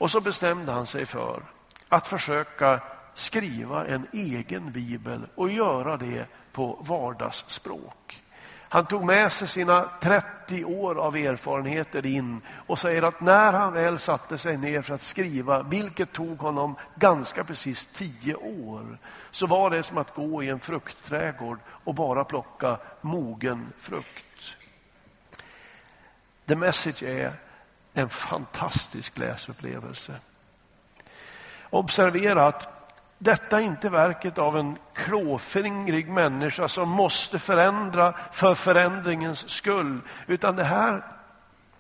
Och 0.01 0.11
så 0.11 0.21
bestämde 0.21 0.73
han 0.73 0.87
sig 0.87 1.07
för 1.07 1.43
att 1.89 2.07
försöka 2.07 2.81
skriva 3.15 3.87
en 3.87 4.07
egen 4.13 4.73
bibel 4.73 5.27
och 5.35 5.51
göra 5.51 5.97
det 5.97 6.27
på 6.53 6.79
vardagsspråk. 6.81 8.23
Han 8.73 8.87
tog 8.87 9.05
med 9.05 9.33
sig 9.33 9.49
sina 9.49 9.91
30 10.01 10.65
år 10.65 10.99
av 10.99 11.17
erfarenheter 11.17 12.07
in 12.07 12.41
och 12.67 12.79
säger 12.79 13.03
att 13.03 13.21
när 13.21 13.53
han 13.53 13.73
väl 13.73 13.99
satte 13.99 14.39
sig 14.39 14.57
ner 14.57 14.83
för 14.83 14.95
att 14.95 15.03
skriva, 15.03 15.63
vilket 15.63 16.13
tog 16.13 16.39
honom 16.39 16.77
ganska 16.95 17.45
precis 17.45 17.87
10 17.87 18.35
år, 18.35 18.99
så 19.31 19.47
var 19.47 19.71
det 19.71 19.83
som 19.83 19.99
att 19.99 20.15
gå 20.15 20.43
i 20.43 20.49
en 20.49 20.61
fruktträdgård 20.61 21.59
och 21.69 21.95
bara 21.95 22.25
plocka 22.25 22.77
mogen 23.01 23.73
frukt. 23.79 24.57
The 26.47 26.57
message 26.57 27.03
är 27.03 27.33
en 27.95 28.09
fantastisk 28.09 29.19
läsupplevelse. 29.19 30.15
Observera 31.71 32.47
att 32.47 32.80
detta 33.23 33.61
är 33.61 33.65
inte 33.65 33.91
verket 33.91 34.39
av 34.39 34.57
en 34.57 34.79
klåfingrig 34.95 36.09
människa 36.09 36.69
som 36.69 36.89
måste 36.89 37.39
förändra 37.39 38.15
för 38.33 38.55
förändringens 38.55 39.49
skull, 39.49 40.01
utan 40.27 40.57
det 40.57 40.65
här 40.65 41.05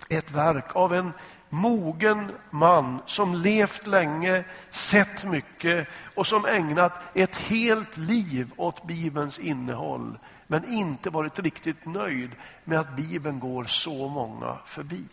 är 0.09 0.18
ett 0.18 0.30
verk 0.30 0.76
av 0.76 0.94
en 0.94 1.12
mogen 1.49 2.30
man 2.50 2.99
som 3.06 3.35
levt 3.35 3.87
länge, 3.87 4.44
sett 4.70 5.25
mycket 5.25 5.88
och 6.14 6.26
som 6.26 6.47
ägnat 6.47 6.92
ett 7.14 7.37
helt 7.37 7.97
liv 7.97 8.52
åt 8.56 8.87
Bibelns 8.87 9.38
innehåll 9.38 10.18
men 10.47 10.73
inte 10.73 11.11
varit 11.11 11.38
riktigt 11.38 11.87
nöjd 11.87 12.30
med 12.64 12.80
att 12.80 12.97
Bibeln 12.97 13.40
går 13.40 13.64
så 13.64 14.09
många 14.09 14.56
förbi. 14.66 15.04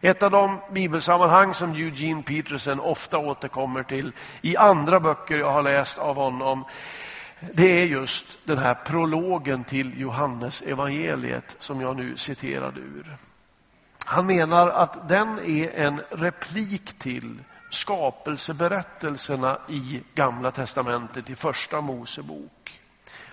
Ett 0.00 0.22
av 0.22 0.30
de 0.30 0.60
bibelsammanhang 0.70 1.54
som 1.54 1.70
Eugene 1.74 2.22
Peterson 2.22 2.80
ofta 2.80 3.18
återkommer 3.18 3.82
till 3.82 4.12
i 4.40 4.56
andra 4.56 5.00
böcker 5.00 5.38
jag 5.38 5.52
har 5.52 5.62
läst 5.62 5.98
av 5.98 6.16
honom, 6.16 6.64
det 7.40 7.82
är 7.82 7.86
just 7.86 8.26
den 8.44 8.58
här 8.58 8.74
prologen 8.74 9.64
till 9.64 10.00
Johannes 10.00 10.62
evangeliet 10.62 11.56
som 11.58 11.80
jag 11.80 11.96
nu 11.96 12.16
citerade 12.16 12.80
ur. 12.80 13.16
Han 14.04 14.26
menar 14.26 14.68
att 14.68 15.08
den 15.08 15.38
är 15.38 15.70
en 15.74 16.02
replik 16.10 16.98
till 16.98 17.38
skapelseberättelserna 17.70 19.58
i 19.68 20.00
Gamla 20.14 20.50
testamentet, 20.50 21.30
i 21.30 21.34
Första 21.34 21.80
Mosebok. 21.80 22.80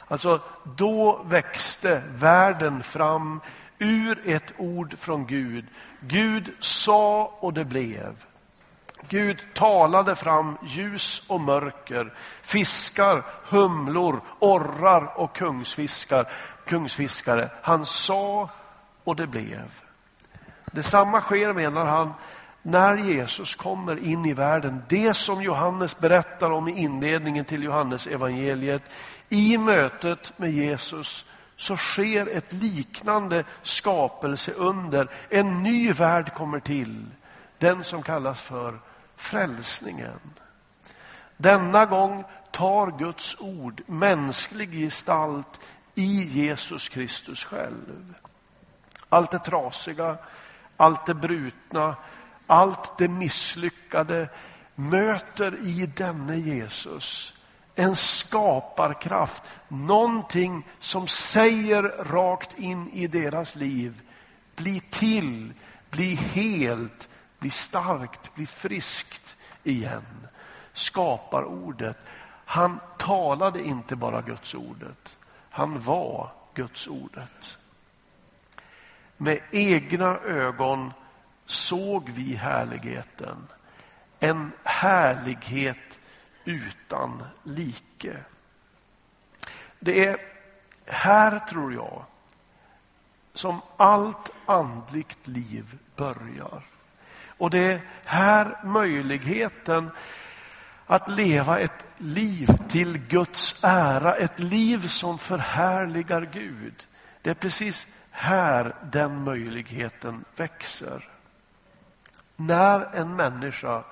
Alltså, 0.08 0.40
då 0.64 1.24
växte 1.26 2.02
världen 2.10 2.84
fram 2.84 3.42
ur 3.80 4.22
ett 4.26 4.54
ord 4.58 4.98
från 4.98 5.28
Gud. 5.28 5.66
Gud 6.00 6.54
sa 6.60 7.38
och 7.40 7.54
det 7.54 7.66
blev. 7.66 8.26
Gud 9.10 9.46
talade 9.54 10.16
fram 10.16 10.58
ljus 10.66 11.22
och 11.28 11.42
mörker, 11.42 12.14
fiskar, 12.42 13.24
humlor, 13.44 14.22
orrar 14.40 15.20
och 15.20 15.36
kungsfiskar, 15.36 16.28
kungsfiskare. 16.66 17.50
Han 17.62 17.86
sa 17.86 18.50
och 19.04 19.16
det 19.16 19.28
blev. 19.28 19.72
Detsamma 20.66 21.22
sker, 21.22 21.54
menar 21.54 21.86
han, 21.86 22.14
när 22.62 22.98
Jesus 22.98 23.56
kommer 23.56 24.06
in 24.06 24.26
i 24.26 24.34
världen. 24.34 24.84
Det 24.88 25.14
som 25.14 25.42
Johannes 25.42 26.00
berättar 26.00 26.52
om 26.52 26.68
i 26.68 26.80
inledningen 26.80 27.46
till 27.46 27.64
Johannes 27.64 28.08
evangeliet. 28.08 28.84
I 29.30 29.58
mötet 29.58 30.34
med 30.40 30.52
Jesus 30.52 31.26
så 31.64 31.78
sker 31.78 32.28
ett 32.28 32.54
liknande 32.54 33.44
skapelseunder. 33.62 35.10
En 35.30 35.64
ny 35.64 35.94
värld 35.94 36.34
kommer 36.34 36.60
till, 36.60 37.06
den 37.58 37.84
som 37.84 38.04
kallas 38.04 38.42
för 38.42 38.80
frälsningen. 39.16 40.20
Denna 41.38 41.86
gång 41.86 42.24
tar 42.52 43.00
Guds 43.00 43.36
ord 43.40 43.82
mänsklig 43.86 44.72
gestalt 44.72 45.60
i 45.96 46.24
Jesus 46.24 46.90
Kristus 46.90 47.46
själv. 47.46 48.14
Allt 49.10 49.32
det 49.32 49.40
trasiga, 49.40 50.18
allt 50.78 51.06
det 51.06 51.14
brutna, 51.14 51.96
allt 52.48 52.98
det 52.98 53.08
misslyckade 53.08 54.30
möter 54.76 55.56
i 55.64 55.86
denne 55.86 56.38
Jesus 56.38 57.33
en 57.76 57.96
skaparkraft, 57.96 59.44
någonting 59.68 60.68
som 60.80 61.08
säger 61.08 61.84
rakt 61.84 62.60
in 62.60 62.90
i 62.90 63.08
deras 63.08 63.56
liv, 63.56 64.02
bli 64.56 64.80
till, 64.80 65.54
bli 65.90 66.16
helt, 66.16 67.10
bli 67.40 67.50
starkt, 67.50 68.36
bli 68.36 68.46
friskt 68.46 69.38
igen. 69.64 70.28
Skapar 70.74 71.44
ordet. 71.44 71.98
Han 72.46 72.80
talade 72.98 73.64
inte 73.64 73.96
bara 73.96 74.22
Guds 74.22 74.56
ordet, 74.56 75.18
han 75.50 75.80
var 75.80 76.32
Guds 76.54 76.88
ordet. 76.88 77.58
Med 79.18 79.40
egna 79.52 80.18
ögon 80.18 80.94
såg 81.46 82.10
vi 82.10 82.36
härligheten. 82.36 83.48
En 84.20 84.52
härlighet 84.64 85.93
utan 86.46 87.24
like. 87.44 88.18
Det 89.80 90.06
är 90.06 90.18
här, 90.86 91.40
tror 91.40 91.74
jag, 91.74 92.06
som 93.34 93.62
allt 93.78 94.32
andligt 94.46 95.28
liv 95.28 95.78
börjar. 95.96 96.64
Och 97.38 97.50
det 97.50 97.74
är 97.74 97.82
här 98.06 98.58
möjligheten 98.64 99.92
att 100.86 101.10
leva 101.10 101.60
ett 101.60 101.86
liv 101.98 102.50
till 102.70 102.98
Guds 102.98 103.64
ära, 103.64 104.16
ett 104.16 104.40
liv 104.40 104.88
som 104.88 105.18
förhärligar 105.18 106.22
Gud. 106.22 106.88
Det 107.22 107.30
är 107.30 107.34
precis 107.34 107.88
här 108.12 108.76
den 108.92 109.24
möjligheten 109.24 110.26
växer. 110.36 111.10
När 112.36 112.96
en 112.96 113.16
människa 113.16 113.84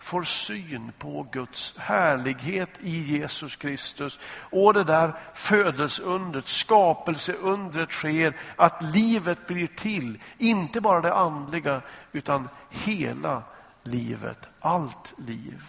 får 0.00 0.22
syn 0.22 0.92
på 0.98 1.26
Guds 1.32 1.78
härlighet 1.78 2.70
i 2.80 2.98
Jesus 2.98 3.56
Kristus 3.56 4.18
och 4.50 4.74
det 4.74 4.84
där 4.84 5.12
födelseundret, 5.34 6.48
skapelseundret 6.48 7.90
sker, 7.90 8.36
att 8.56 8.82
livet 8.82 9.46
blir 9.46 9.66
till. 9.66 10.22
Inte 10.38 10.80
bara 10.80 11.00
det 11.00 11.14
andliga 11.14 11.82
utan 12.12 12.48
hela 12.70 13.42
livet, 13.82 14.48
allt 14.60 15.14
liv. 15.16 15.62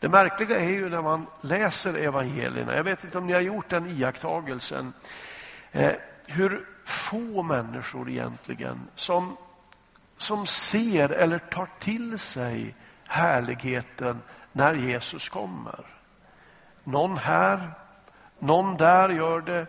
Det 0.00 0.08
märkliga 0.08 0.60
är 0.60 0.70
ju 0.70 0.88
när 0.88 1.02
man 1.02 1.26
läser 1.40 1.94
evangelierna, 1.94 2.76
jag 2.76 2.84
vet 2.84 3.04
inte 3.04 3.18
om 3.18 3.26
ni 3.26 3.32
har 3.32 3.40
gjort 3.40 3.68
den 3.68 3.86
iakttagelsen, 3.86 4.92
eh, 5.72 5.92
hur 6.26 6.66
få 6.84 7.42
människor 7.42 8.10
egentligen 8.10 8.80
som 8.94 9.36
som 10.22 10.46
ser 10.46 11.08
eller 11.08 11.38
tar 11.38 11.68
till 11.78 12.18
sig 12.18 12.74
härligheten 13.06 14.22
när 14.52 14.74
Jesus 14.74 15.28
kommer. 15.28 15.86
Någon 16.84 17.16
här, 17.16 17.70
någon 18.38 18.76
där 18.76 19.08
gör 19.08 19.40
det, 19.40 19.66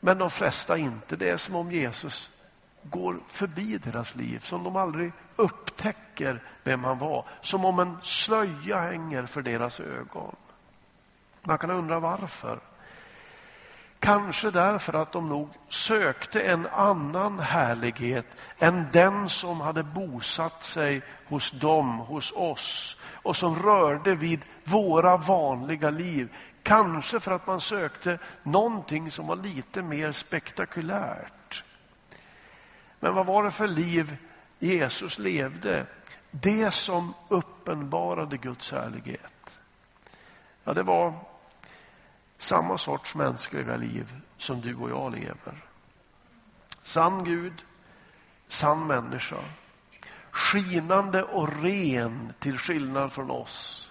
men 0.00 0.18
de 0.18 0.30
flesta 0.30 0.78
inte. 0.78 1.16
Det 1.16 1.30
är 1.30 1.36
som 1.36 1.54
om 1.54 1.72
Jesus 1.72 2.30
går 2.82 3.20
förbi 3.28 3.78
deras 3.78 4.14
liv, 4.14 4.38
som 4.38 4.64
de 4.64 4.76
aldrig 4.76 5.12
upptäcker 5.36 6.42
vem 6.64 6.84
han 6.84 6.98
var. 6.98 7.24
Som 7.40 7.64
om 7.64 7.78
en 7.78 7.98
slöja 8.02 8.80
hänger 8.80 9.26
för 9.26 9.42
deras 9.42 9.80
ögon. 9.80 10.36
Man 11.42 11.58
kan 11.58 11.70
undra 11.70 12.00
varför. 12.00 12.60
Kanske 14.00 14.50
därför 14.50 14.92
att 14.92 15.12
de 15.12 15.28
nog 15.28 15.48
sökte 15.68 16.40
en 16.40 16.66
annan 16.66 17.38
härlighet 17.38 18.36
än 18.58 18.86
den 18.92 19.28
som 19.28 19.60
hade 19.60 19.82
bosatt 19.82 20.64
sig 20.64 21.02
hos 21.26 21.50
dem, 21.50 21.98
hos 21.98 22.32
oss 22.32 22.96
och 23.04 23.36
som 23.36 23.62
rörde 23.62 24.14
vid 24.14 24.44
våra 24.64 25.16
vanliga 25.16 25.90
liv. 25.90 26.36
Kanske 26.62 27.20
för 27.20 27.32
att 27.32 27.46
man 27.46 27.60
sökte 27.60 28.18
någonting 28.42 29.10
som 29.10 29.26
var 29.26 29.36
lite 29.36 29.82
mer 29.82 30.12
spektakulärt. 30.12 31.64
Men 33.00 33.14
vad 33.14 33.26
var 33.26 33.44
det 33.44 33.50
för 33.50 33.68
liv 33.68 34.16
Jesus 34.58 35.18
levde? 35.18 35.86
Det 36.30 36.70
som 36.70 37.14
uppenbarade 37.28 38.36
Guds 38.36 38.72
härlighet. 38.72 39.58
Ja, 40.64 40.74
det 40.74 40.82
var 40.82 41.12
samma 42.38 42.78
sorts 42.78 43.14
mänskliga 43.14 43.76
liv 43.76 44.20
som 44.36 44.60
du 44.60 44.74
och 44.74 44.90
jag 44.90 45.12
lever. 45.12 45.64
Sann 46.82 47.24
Gud, 47.24 47.64
sann 48.48 48.86
människa. 48.86 49.44
Skinande 50.30 51.22
och 51.22 51.62
ren 51.62 52.32
till 52.38 52.58
skillnad 52.58 53.12
från 53.12 53.30
oss. 53.30 53.90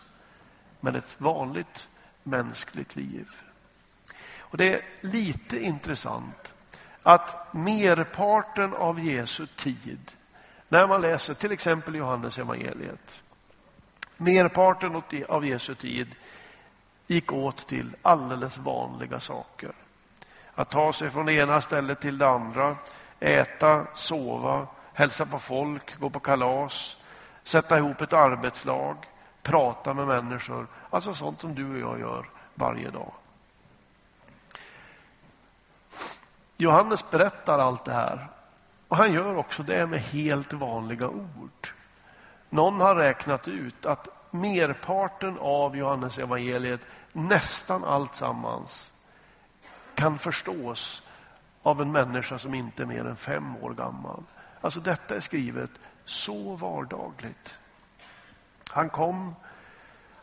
Men 0.80 0.96
ett 0.96 1.22
vanligt 1.22 1.88
mänskligt 2.24 2.96
liv. 2.96 3.28
Och 4.40 4.58
Det 4.58 4.74
är 4.74 4.82
lite 5.02 5.64
intressant 5.64 6.54
att 7.04 7.54
merparten 7.54 8.74
av 8.74 9.00
Jesu 9.00 9.46
tid, 9.46 10.12
när 10.70 10.88
man 10.88 11.02
läser 11.02 11.34
till 11.34 11.52
exempel 11.52 11.96
Johannes 11.96 12.38
evangeliet, 12.38 13.24
merparten 14.18 15.02
av 15.28 15.46
Jesu 15.46 15.76
tid 15.76 16.16
gick 17.08 17.34
åt 17.34 17.68
till 17.68 17.96
alldeles 18.02 18.58
vanliga 18.58 19.20
saker. 19.20 19.72
Att 20.56 20.70
ta 20.70 20.94
sig 20.94 21.10
från 21.10 21.26
det 21.26 21.34
ena 21.34 21.62
stället 21.62 22.02
till 22.02 22.18
det 22.18 22.28
andra, 22.28 22.76
äta, 23.20 23.86
sova, 23.94 24.68
hälsa 24.94 25.26
på 25.26 25.40
folk, 25.40 26.00
gå 26.00 26.10
på 26.10 26.20
kalas, 26.20 26.98
sätta 27.44 27.78
ihop 27.78 28.02
ett 28.02 28.14
arbetslag, 28.14 28.96
prata 29.44 29.94
med 29.94 30.08
människor. 30.08 30.68
Alltså 30.90 31.14
sånt 31.14 31.42
som 31.42 31.56
du 31.56 31.74
och 31.74 31.80
jag 31.80 32.00
gör 32.00 32.30
varje 32.56 32.90
dag. 32.90 33.14
Johannes 36.58 37.12
berättar 37.12 37.60
allt 37.60 37.86
det 37.86 37.94
här 37.94 38.28
och 38.88 38.98
han 38.98 39.14
gör 39.14 39.36
också 39.36 39.64
det 39.64 39.88
med 39.88 40.00
helt 40.00 40.54
vanliga 40.54 41.08
ord. 41.08 41.68
Någon 42.50 42.82
har 42.82 42.96
räknat 42.96 43.48
ut 43.48 43.86
att 43.86 44.10
merparten 44.42 45.38
av 45.40 45.78
Johannes 45.78 46.20
evangeliet, 46.20 46.88
nästan 47.14 47.84
allt 47.84 48.16
sammans, 48.16 48.94
kan 49.96 50.18
förstås 50.18 51.02
av 51.64 51.82
en 51.82 51.92
människa 51.92 52.40
som 52.40 52.54
inte 52.54 52.84
är 52.84 52.88
mer 52.88 53.06
än 53.06 53.16
fem 53.16 53.58
år 53.58 53.74
gammal. 53.74 54.24
Alltså 54.62 54.80
detta 54.80 55.16
är 55.16 55.20
skrivet 55.20 55.72
så 56.06 56.56
vardagligt. 56.56 57.60
Han 58.70 58.90
kom, 58.90 59.36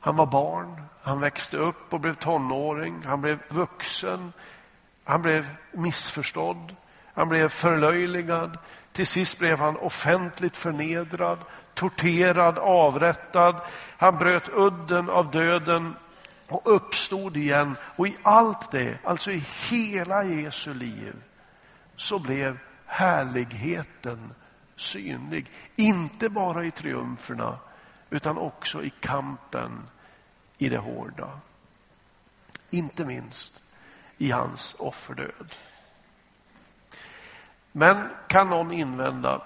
han 0.01 0.17
var 0.17 0.27
barn, 0.27 0.83
han 1.03 1.21
växte 1.21 1.57
upp 1.57 1.93
och 1.95 2.01
blev 2.01 2.15
tonåring, 2.15 3.03
han 3.07 3.21
blev 3.21 3.39
vuxen, 3.49 4.33
han 5.05 5.23
blev 5.23 5.49
missförstådd, 5.73 6.77
han 7.15 7.29
blev 7.29 7.49
förlöjligad. 7.49 8.59
Till 8.93 9.07
sist 9.07 9.39
blev 9.39 9.59
han 9.59 9.77
offentligt 9.77 10.57
förnedrad, 10.57 11.39
torterad, 11.75 12.59
avrättad. 12.59 13.57
Han 13.97 14.19
bröt 14.19 14.49
udden 14.53 15.11
av 15.11 15.31
döden 15.31 15.95
och 16.49 16.75
uppstod 16.75 17.37
igen. 17.37 17.77
Och 17.97 18.09
i 18.09 18.17
allt 18.23 18.71
det, 18.71 18.99
alltså 19.05 19.31
i 19.31 19.45
hela 19.71 20.25
Jesu 20.25 20.75
liv, 20.75 21.15
så 21.97 22.19
blev 22.19 22.59
härligheten 22.87 24.35
synlig. 24.77 25.51
Inte 25.77 26.29
bara 26.29 26.65
i 26.65 26.71
triumferna, 26.71 27.59
utan 28.11 28.39
också 28.39 28.83
i 28.83 28.91
kampen 28.91 29.89
i 30.59 30.69
det 30.69 30.79
hårda. 30.79 31.31
Inte 32.71 33.05
minst 33.05 33.63
i 34.19 34.31
hans 34.31 34.77
offerdöd. 34.79 35.55
Men 37.73 38.09
kan 38.29 38.49
någon 38.49 38.73
invända, 38.73 39.43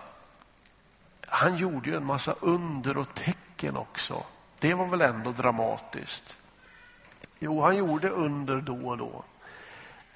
han 1.28 1.56
gjorde 1.56 1.90
ju 1.90 1.96
en 1.96 2.06
massa 2.06 2.34
under 2.40 2.98
och 2.98 3.14
tecken 3.14 3.76
också. 3.76 4.22
Det 4.58 4.74
var 4.74 4.86
väl 4.86 5.00
ändå 5.00 5.32
dramatiskt? 5.32 6.36
Jo, 7.38 7.62
han 7.62 7.76
gjorde 7.76 8.10
under 8.10 8.56
då 8.56 8.88
och 8.88 8.98
då. 8.98 9.24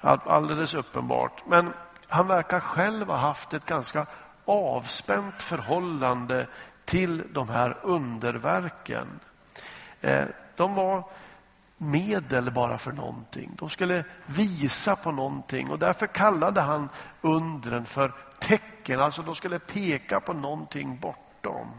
Alldeles 0.01 0.75
uppenbart. 0.75 1.43
Men 1.47 1.73
han 2.09 2.29
verkar 2.29 2.61
själv 2.61 3.07
ha 3.07 3.17
haft 3.17 3.53
ett 3.53 3.67
ganska 3.67 4.07
avspänt 4.45 5.43
förhållande 5.43 6.47
till 6.85 7.23
de 7.33 7.49
här 7.49 7.79
underverken. 7.83 9.07
Eh, 10.01 10.25
de 10.57 10.75
var 10.75 11.05
medel 11.77 12.51
bara 12.51 12.79
för 12.79 12.93
någonting. 12.93 13.51
De 13.59 13.71
skulle 13.71 14.05
visa 14.27 14.97
på 14.97 15.13
någonting 15.13 15.71
och 15.71 15.79
därför 15.79 16.07
kallade 16.07 16.61
han 16.61 16.89
undren 17.21 17.85
för 17.85 18.13
tecken. 18.83 19.01
Alltså 19.01 19.23
de 19.23 19.35
skulle 19.35 19.59
peka 19.59 20.21
på 20.21 20.33
någonting 20.33 20.99
bortom. 20.99 21.73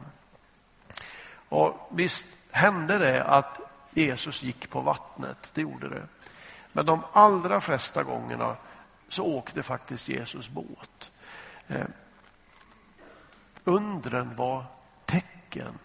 Och 1.49 1.89
visst 1.91 2.25
hände 2.51 2.97
det 2.97 3.23
att 3.23 3.59
Jesus 3.91 4.43
gick 4.43 4.69
på 4.69 4.81
vattnet. 4.81 5.51
Det 5.53 5.61
gjorde 5.61 5.89
det. 5.89 6.07
Men 6.71 6.85
de 6.85 7.01
allra 7.13 7.61
flesta 7.61 8.03
gångerna 8.03 8.55
så 9.09 9.23
åkte 9.23 9.63
faktiskt 9.63 10.09
Jesus 10.09 10.49
båt. 10.49 11.11
Eh, 11.67 11.85
undren 13.63 14.35
var 14.35 14.65
tecken. 15.05 15.79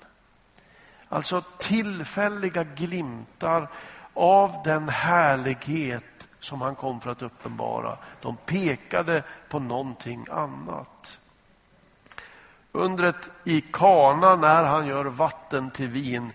Alltså 1.08 1.42
tillfälliga 1.58 2.64
glimtar 2.64 3.68
av 4.14 4.62
den 4.64 4.88
härlighet 4.88 6.17
som 6.40 6.60
han 6.60 6.74
kom 6.74 7.00
för 7.00 7.10
att 7.10 7.22
uppenbara. 7.22 7.98
De 8.20 8.36
pekade 8.36 9.22
på 9.48 9.58
någonting 9.58 10.26
annat. 10.30 11.18
Undret 12.72 13.30
i 13.44 13.60
Kana 13.60 14.36
när 14.36 14.64
han 14.64 14.86
gör 14.86 15.04
vatten 15.04 15.70
till 15.70 15.88
vin 15.88 16.32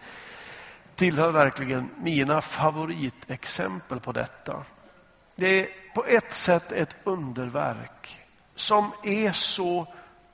tillhör 0.95 1.31
verkligen 1.31 1.89
mina 1.97 2.41
favoritexempel 2.41 3.99
på 3.99 4.11
detta. 4.11 4.63
Det 5.35 5.61
är 5.61 5.67
på 5.95 6.05
ett 6.05 6.33
sätt 6.33 6.71
ett 6.71 6.95
underverk 7.03 8.21
som 8.55 8.91
är 9.03 9.31
så 9.31 9.87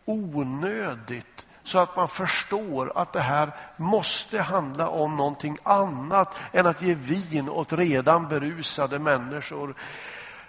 onödigt 0.05 1.47
så 1.63 1.79
att 1.79 1.95
man 1.95 2.07
förstår 2.07 2.91
att 2.95 3.13
det 3.13 3.21
här 3.21 3.51
måste 3.77 4.41
handla 4.41 4.87
om 4.87 5.17
någonting 5.17 5.57
annat 5.63 6.35
än 6.51 6.65
att 6.65 6.81
ge 6.81 6.93
vin 6.93 7.49
åt 7.49 7.73
redan 7.73 8.27
berusade 8.27 8.99
människor. 8.99 9.75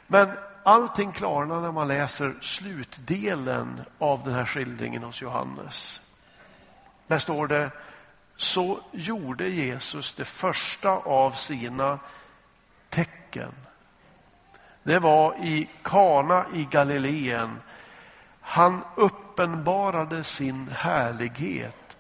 Men 0.07 0.31
allting 0.63 1.13
klarnar 1.13 1.61
när 1.61 1.73
man 1.73 1.89
läser 1.89 2.35
slutdelen 2.41 3.81
av 3.99 4.25
den 4.25 4.35
här 4.35 4.47
skildringen 4.47 5.03
hos 5.03 5.23
Johannes. 5.23 6.01
Där 7.07 7.19
står 7.19 7.47
det, 7.47 7.71
så 8.37 8.79
gjorde 8.93 9.49
Jesus 9.49 10.15
det 10.15 10.25
första 10.25 10.91
av 10.91 11.31
sina 11.31 11.99
tecken. 12.89 13.53
Det 14.83 14.99
var 14.99 15.35
i 15.35 15.69
Kana 15.83 16.45
i 16.55 16.65
Galileen. 16.71 17.61
Han 18.51 18.85
uppenbarade 18.95 20.25
sin 20.25 20.69
härlighet 20.69 21.99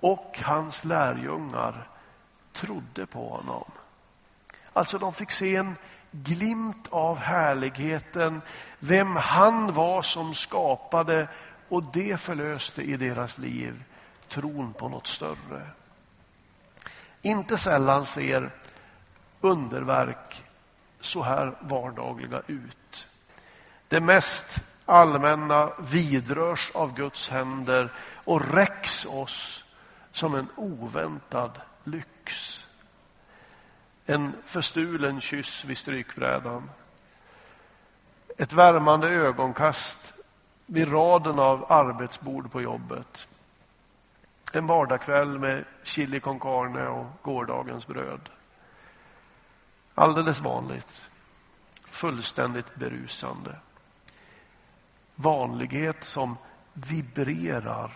och 0.00 0.40
hans 0.44 0.84
lärjungar 0.84 1.88
trodde 2.52 3.06
på 3.06 3.28
honom. 3.28 3.64
Alltså 4.72 4.98
de 4.98 5.12
fick 5.12 5.30
se 5.30 5.56
en 5.56 5.76
glimt 6.10 6.88
av 6.90 7.16
härligheten, 7.18 8.42
vem 8.78 9.16
han 9.16 9.72
var 9.72 10.02
som 10.02 10.34
skapade 10.34 11.28
och 11.68 11.82
det 11.82 12.20
förlöste 12.20 12.82
i 12.82 12.96
deras 12.96 13.38
liv 13.38 13.84
tron 14.28 14.72
på 14.72 14.88
något 14.88 15.06
större. 15.06 15.66
Inte 17.22 17.58
sällan 17.58 18.06
ser 18.06 18.50
underverk 19.40 20.44
så 21.00 21.22
här 21.22 21.56
vardagliga 21.60 22.42
ut. 22.46 23.08
Det 23.88 24.00
mest 24.00 24.77
allmänna 24.88 25.72
vidrörs 25.78 26.70
av 26.74 26.94
Guds 26.94 27.28
händer 27.28 27.92
och 28.24 28.54
räcks 28.54 29.06
oss 29.06 29.64
som 30.12 30.34
en 30.34 30.46
oväntad 30.56 31.60
lyx. 31.84 32.66
En 34.06 34.32
förstulen 34.44 35.20
kyss 35.20 35.64
vid 35.64 35.78
strykbrädan. 35.78 36.70
Ett 38.38 38.52
värmande 38.52 39.08
ögonkast 39.08 40.14
vid 40.66 40.92
raden 40.92 41.38
av 41.38 41.72
arbetsbord 41.72 42.52
på 42.52 42.62
jobbet. 42.62 43.28
En 44.52 44.66
vardagskväll 44.66 45.38
med 45.38 45.64
chili 45.82 46.20
con 46.20 46.40
carne 46.40 46.86
och 46.88 47.06
gårdagens 47.22 47.86
bröd. 47.86 48.28
Alldeles 49.94 50.40
vanligt. 50.40 51.10
Fullständigt 51.84 52.74
berusande. 52.74 53.54
Vanlighet 55.20 56.04
som 56.04 56.36
vibrerar 56.72 57.92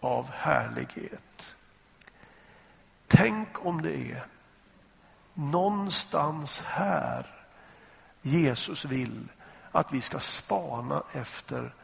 av 0.00 0.30
härlighet. 0.30 1.56
Tänk 3.06 3.66
om 3.66 3.82
det 3.82 3.96
är 3.96 4.26
någonstans 5.34 6.60
här 6.60 7.46
Jesus 8.22 8.84
vill 8.84 9.28
att 9.72 9.92
vi 9.92 10.00
ska 10.00 10.18
spana 10.18 11.02
efter 11.12 11.74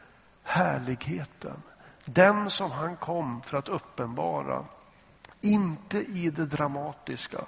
härligheten. 0.43 1.61
Den 2.05 2.49
som 2.49 2.71
han 2.71 2.95
kom 2.95 3.41
för 3.41 3.57
att 3.57 3.69
uppenbara. 3.69 4.65
Inte 5.41 5.97
i 5.97 6.29
det 6.29 6.45
dramatiska, 6.45 7.45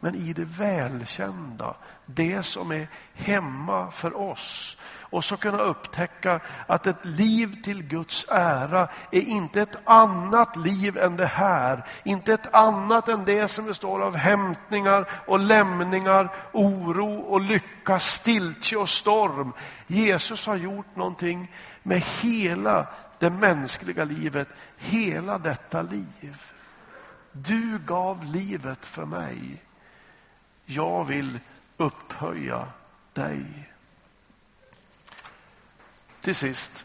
men 0.00 0.14
i 0.14 0.32
det 0.32 0.44
välkända. 0.44 1.74
Det 2.06 2.42
som 2.42 2.72
är 2.72 2.88
hemma 3.14 3.90
för 3.90 4.16
oss. 4.16 4.76
Och 5.10 5.24
så 5.24 5.36
kunna 5.36 5.58
upptäcka 5.58 6.40
att 6.66 6.86
ett 6.86 7.04
liv 7.04 7.62
till 7.62 7.82
Guds 7.82 8.26
ära 8.28 8.88
är 9.10 9.20
inte 9.20 9.60
ett 9.60 9.76
annat 9.84 10.56
liv 10.56 10.98
än 10.98 11.16
det 11.16 11.26
här. 11.26 11.84
Inte 12.04 12.32
ett 12.32 12.54
annat 12.54 13.08
än 13.08 13.24
det 13.24 13.48
som 13.48 13.66
består 13.66 14.02
av 14.02 14.16
hämtningar 14.16 15.08
och 15.26 15.38
lämningar, 15.38 16.34
oro 16.52 17.20
och 17.20 17.40
lycka, 17.40 17.98
stiltje 17.98 18.78
och 18.78 18.88
storm. 18.88 19.52
Jesus 19.86 20.46
har 20.46 20.56
gjort 20.56 20.96
någonting 20.96 21.52
med 21.82 22.02
hela 22.22 22.86
det 23.18 23.30
mänskliga 23.30 24.04
livet, 24.04 24.48
hela 24.76 25.38
detta 25.38 25.82
liv. 25.82 26.42
Du 27.32 27.78
gav 27.86 28.24
livet 28.24 28.86
för 28.86 29.04
mig. 29.04 29.62
Jag 30.70 31.04
vill 31.04 31.38
upphöja 31.76 32.66
dig. 33.12 33.44
Till 36.20 36.34
sist. 36.34 36.84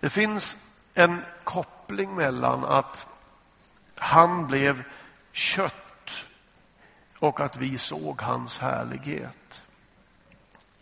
Det 0.00 0.10
finns 0.10 0.70
en 0.94 1.22
koppling 1.44 2.14
mellan 2.14 2.64
att 2.64 3.06
han 3.96 4.46
blev 4.46 4.82
kött 5.32 6.26
och 7.18 7.40
att 7.40 7.56
vi 7.56 7.78
såg 7.78 8.22
hans 8.22 8.58
härlighet. 8.58 9.62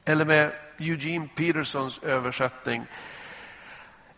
Eller 0.04 0.24
med 0.24 0.52
Eugene 0.78 1.28
Petersons 1.28 1.98
översättning 1.98 2.86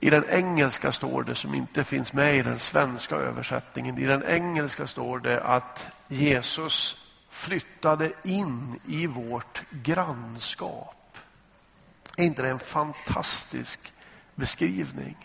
i 0.00 0.10
den 0.10 0.24
engelska 0.28 0.92
står 0.92 1.22
det, 1.22 1.34
som 1.34 1.54
inte 1.54 1.84
finns 1.84 2.12
med 2.12 2.36
i 2.36 2.42
den 2.42 2.58
svenska 2.58 3.16
översättningen, 3.16 3.98
i 3.98 4.04
den 4.04 4.24
engelska 4.24 4.86
står 4.86 5.18
det 5.18 5.42
att 5.42 5.88
Jesus 6.08 7.05
flyttade 7.36 8.12
in 8.24 8.80
i 8.86 9.06
vårt 9.06 9.62
grannskap. 9.70 11.18
Är 12.16 12.24
inte 12.24 12.42
det 12.42 12.50
en 12.50 12.58
fantastisk 12.58 13.92
beskrivning? 14.34 15.16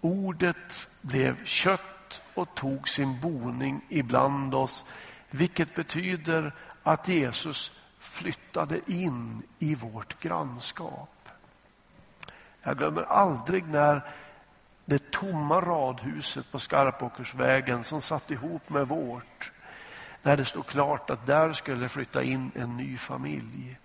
Ordet 0.00 0.88
blev 1.00 1.44
kött 1.44 2.22
och 2.34 2.54
tog 2.54 2.88
sin 2.88 3.20
boning 3.20 3.80
ibland 3.88 4.54
oss, 4.54 4.84
vilket 5.30 5.74
betyder 5.74 6.54
att 6.82 7.08
Jesus 7.08 7.80
flyttade 7.98 8.80
in 8.86 9.42
i 9.58 9.74
vårt 9.74 10.20
grannskap. 10.20 11.28
Jag 12.62 12.78
glömmer 12.78 13.02
aldrig 13.02 13.66
när 13.66 14.02
det 14.84 15.10
tomma 15.10 15.60
radhuset 15.60 16.52
på 16.52 16.58
Skarpåkersvägen 16.58 17.84
som 17.84 18.02
satt 18.02 18.30
ihop 18.30 18.68
med 18.68 18.88
vårt, 18.88 19.52
när 20.26 20.36
det 20.36 20.44
stod 20.44 20.66
klart 20.66 21.10
att 21.10 21.26
där 21.26 21.52
skulle 21.52 21.88
flytta 21.88 22.22
in 22.22 22.50
en 22.54 22.76
ny 22.76 22.98
familj. 22.98 23.78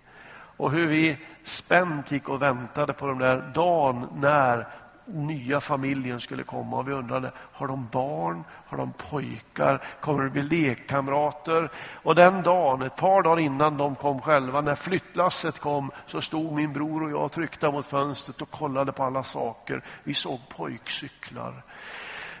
Och 0.56 0.70
hur 0.70 0.86
vi 0.86 1.16
spänt 1.42 2.10
gick 2.12 2.28
och 2.28 2.42
väntade 2.42 2.92
på 2.92 3.06
den 3.06 3.18
där 3.18 3.52
dagen 3.54 4.06
när 4.14 4.68
nya 5.04 5.60
familjen 5.60 6.20
skulle 6.20 6.42
komma 6.42 6.76
och 6.76 6.88
vi 6.88 6.92
undrade, 6.92 7.30
har 7.36 7.66
de 7.66 7.88
barn? 7.92 8.44
Har 8.66 8.78
de 8.78 8.92
pojkar? 8.92 9.82
Kommer 10.00 10.24
det 10.24 10.30
bli 10.30 10.42
lekkamrater? 10.42 11.70
Och 11.92 12.14
den 12.14 12.42
dagen, 12.42 12.82
ett 12.82 12.96
par 12.96 13.22
dagar 13.22 13.38
innan 13.38 13.76
de 13.76 13.94
kom 13.94 14.20
själva, 14.20 14.60
när 14.60 14.74
flyttlasset 14.74 15.58
kom, 15.58 15.90
så 16.06 16.20
stod 16.20 16.52
min 16.52 16.72
bror 16.72 17.02
och 17.02 17.10
jag 17.10 17.32
tryckta 17.32 17.70
mot 17.70 17.86
fönstret 17.86 18.42
och 18.42 18.50
kollade 18.50 18.92
på 18.92 19.02
alla 19.02 19.22
saker. 19.22 19.84
Vi 20.04 20.14
såg 20.14 20.48
pojkcyklar. 20.48 21.62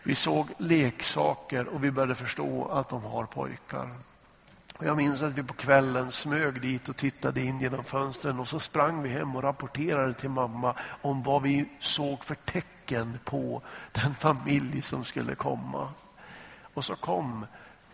Vi 0.02 0.14
såg 0.14 0.48
leksaker 0.58 1.68
och 1.68 1.84
vi 1.84 1.90
började 1.90 2.14
förstå 2.14 2.68
att 2.68 2.88
de 2.88 3.02
har 3.02 3.24
pojkar. 3.26 3.90
Jag 4.78 4.96
minns 4.96 5.22
att 5.22 5.32
vi 5.32 5.42
på 5.42 5.54
kvällen 5.54 6.12
smög 6.12 6.60
dit 6.60 6.88
och 6.88 6.96
tittade 6.96 7.40
in 7.40 7.60
genom 7.60 7.84
fönstren 7.84 8.38
och 8.38 8.48
så 8.48 8.60
sprang 8.60 9.02
vi 9.02 9.08
hem 9.08 9.36
och 9.36 9.42
rapporterade 9.42 10.14
till 10.14 10.30
mamma 10.30 10.74
om 11.02 11.22
vad 11.22 11.42
vi 11.42 11.68
såg 11.80 12.24
för 12.24 12.34
tecken 12.34 13.18
på 13.24 13.62
den 13.92 14.14
familj 14.14 14.82
som 14.82 15.04
skulle 15.04 15.34
komma. 15.34 15.88
Och 16.74 16.84
så 16.84 16.96
kom 16.96 17.46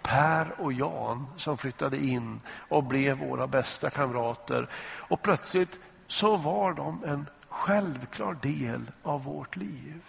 Per 0.02 0.60
och 0.60 0.72
Jan 0.72 1.26
som 1.36 1.58
flyttade 1.58 2.04
in 2.04 2.40
och 2.68 2.84
blev 2.84 3.18
våra 3.18 3.46
bästa 3.46 3.90
kamrater. 3.90 4.68
Och 4.96 5.22
plötsligt 5.22 5.78
så 6.06 6.36
var 6.36 6.72
de 6.72 7.04
en 7.04 7.26
självklar 7.48 8.38
del 8.42 8.90
av 9.02 9.24
vårt 9.24 9.56
liv. 9.56 10.02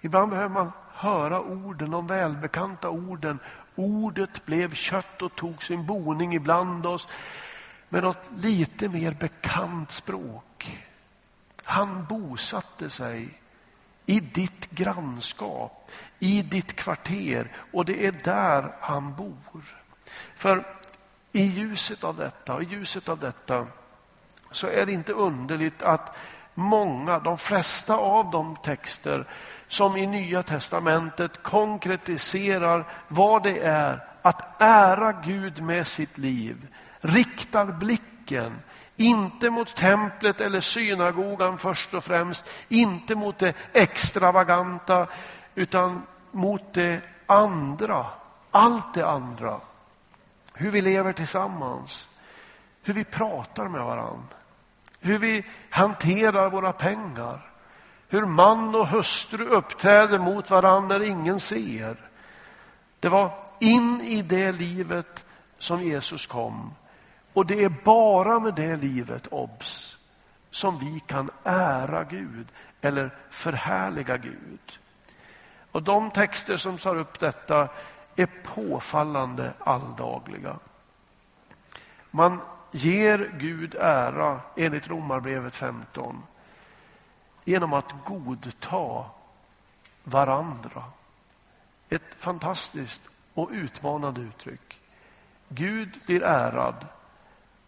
Ibland 0.00 0.30
behöver 0.30 0.54
man 0.54 0.72
höra 0.92 1.40
orden, 1.40 1.90
de 1.90 2.06
välbekanta 2.06 2.90
orden. 2.90 3.38
Ordet 3.74 4.46
blev 4.46 4.74
kött 4.74 5.22
och 5.22 5.34
tog 5.34 5.62
sin 5.62 5.86
boning 5.86 6.34
ibland 6.34 6.86
oss 6.86 7.08
med 7.88 8.02
något 8.02 8.30
lite 8.36 8.88
mer 8.88 9.12
bekant 9.12 9.92
språk. 9.92 10.78
Han 11.64 12.04
bosatte 12.04 12.90
sig 12.90 13.40
i 14.06 14.20
ditt 14.20 14.70
grannskap, 14.70 15.90
i 16.18 16.42
ditt 16.42 16.76
kvarter 16.76 17.56
och 17.72 17.84
det 17.84 18.06
är 18.06 18.12
där 18.12 18.74
han 18.80 19.14
bor. 19.14 19.64
För 20.36 20.64
i 21.32 21.42
ljuset 21.42 22.04
av 22.04 22.16
detta, 22.16 22.62
i 22.62 22.64
ljuset 22.64 23.08
av 23.08 23.18
detta 23.18 23.66
så 24.50 24.66
är 24.66 24.86
det 24.86 24.92
inte 24.92 25.12
underligt 25.12 25.82
att 25.82 26.16
många, 26.54 27.18
de 27.18 27.38
flesta 27.38 27.96
av 27.96 28.30
de 28.30 28.56
texter 28.56 29.28
som 29.68 29.96
i 29.96 30.06
Nya 30.06 30.42
testamentet 30.42 31.42
konkretiserar 31.42 32.84
vad 33.08 33.42
det 33.42 33.58
är 33.58 34.04
att 34.22 34.62
ära 34.62 35.12
Gud 35.12 35.62
med 35.62 35.86
sitt 35.86 36.18
liv, 36.18 36.66
riktar 37.00 37.64
blicken 37.64 38.58
inte 38.96 39.50
mot 39.50 39.76
templet 39.76 40.40
eller 40.40 40.60
synagogan 40.60 41.58
först 41.58 41.94
och 41.94 42.04
främst, 42.04 42.50
inte 42.68 43.14
mot 43.14 43.38
det 43.38 43.54
extravaganta, 43.72 45.06
utan 45.54 46.02
mot 46.32 46.74
det 46.74 47.00
andra, 47.26 48.06
allt 48.50 48.94
det 48.94 49.06
andra. 49.06 49.60
Hur 50.54 50.70
vi 50.70 50.80
lever 50.80 51.12
tillsammans, 51.12 52.08
hur 52.82 52.94
vi 52.94 53.04
pratar 53.04 53.68
med 53.68 53.80
varandra, 53.80 54.36
hur 55.00 55.18
vi 55.18 55.44
hanterar 55.70 56.50
våra 56.50 56.72
pengar, 56.72 57.47
hur 58.08 58.24
man 58.24 58.74
och 58.74 58.88
hustru 58.88 59.44
uppträder 59.44 60.18
mot 60.18 60.50
varandra 60.50 60.98
när 60.98 61.06
ingen 61.06 61.40
ser. 61.40 61.96
Det 63.00 63.08
var 63.08 63.32
in 63.58 64.00
i 64.00 64.22
det 64.22 64.52
livet 64.52 65.24
som 65.58 65.82
Jesus 65.82 66.26
kom. 66.26 66.74
Och 67.32 67.46
det 67.46 67.64
är 67.64 67.74
bara 67.84 68.38
med 68.38 68.54
det 68.54 68.76
livet, 68.76 69.26
obs, 69.26 69.96
som 70.50 70.78
vi 70.78 71.00
kan 71.06 71.30
ära 71.44 72.04
Gud 72.04 72.46
eller 72.80 73.10
förhärliga 73.30 74.16
Gud. 74.16 74.78
Och 75.72 75.82
de 75.82 76.10
texter 76.10 76.56
som 76.56 76.78
tar 76.78 76.96
upp 76.96 77.18
detta 77.18 77.68
är 78.16 78.28
påfallande 78.44 79.52
alldagliga. 79.58 80.56
Man 82.10 82.40
ger 82.70 83.30
Gud 83.38 83.74
ära 83.80 84.40
enligt 84.56 84.88
Romarbrevet 84.88 85.56
15 85.56 86.22
genom 87.48 87.72
att 87.72 87.94
godta 88.04 89.04
varandra. 90.04 90.84
Ett 91.88 92.14
fantastiskt 92.16 93.02
och 93.34 93.48
utmanande 93.52 94.20
uttryck. 94.20 94.80
Gud 95.48 96.00
blir 96.06 96.22
ärad 96.22 96.86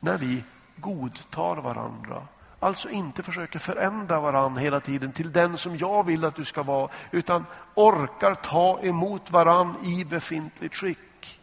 när 0.01 0.19
vi 0.19 0.45
godtar 0.77 1.57
varandra. 1.57 2.23
Alltså 2.61 2.89
inte 2.89 3.23
försöker 3.23 3.59
förändra 3.59 4.21
varandra 4.21 4.61
hela 4.61 4.81
tiden 4.81 5.13
till 5.13 5.33
den 5.33 5.59
som 5.59 5.77
jag 5.77 6.07
vill 6.07 6.25
att 6.25 6.37
du 6.37 6.45
ska 6.45 6.63
vara, 6.63 6.91
utan 7.11 7.47
orkar 7.75 8.35
ta 8.35 8.81
emot 8.83 9.31
varandra 9.31 9.81
i 9.85 10.05
befintligt 10.05 10.75
skick. 10.75 11.41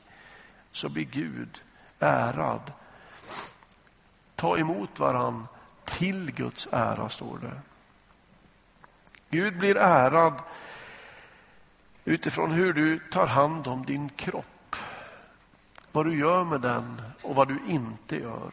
Så 0.71 0.89
blir 0.89 1.05
Gud 1.05 1.61
ärad. 1.99 2.71
Ta 4.35 4.57
emot 4.57 4.99
varandra 4.99 5.47
till 5.85 6.31
Guds 6.31 6.67
ära, 6.71 7.09
står 7.09 7.37
det. 7.37 7.61
Gud 9.29 9.57
blir 9.57 9.77
ärad 9.77 10.33
utifrån 12.05 12.51
hur 12.51 12.73
du 12.73 12.99
tar 12.99 13.27
hand 13.27 13.67
om 13.67 13.85
din 13.85 14.09
kropp. 14.09 14.75
Vad 15.91 16.05
du 16.05 16.19
gör 16.19 16.43
med 16.43 16.61
den 16.61 17.01
och 17.21 17.35
vad 17.35 17.47
du 17.47 17.59
inte 17.67 18.15
gör. 18.15 18.51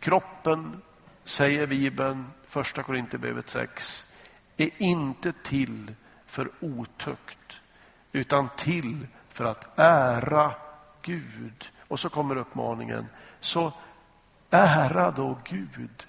Kroppen, 0.00 0.82
säger 1.24 1.66
Bibeln, 1.66 2.26
första 2.46 2.82
Korinthierbrevet 2.82 3.50
6, 3.50 4.06
är 4.56 4.70
inte 4.78 5.32
till 5.32 5.94
för 6.26 6.50
otukt 6.60 7.60
utan 8.12 8.48
till 8.56 9.06
för 9.28 9.44
att 9.44 9.78
ära 9.78 10.54
Gud. 11.02 11.70
Och 11.88 12.00
så 12.00 12.08
kommer 12.08 12.36
uppmaningen. 12.36 13.06
Så 13.40 13.72
ära 14.50 15.10
då 15.10 15.38
Gud 15.44 16.06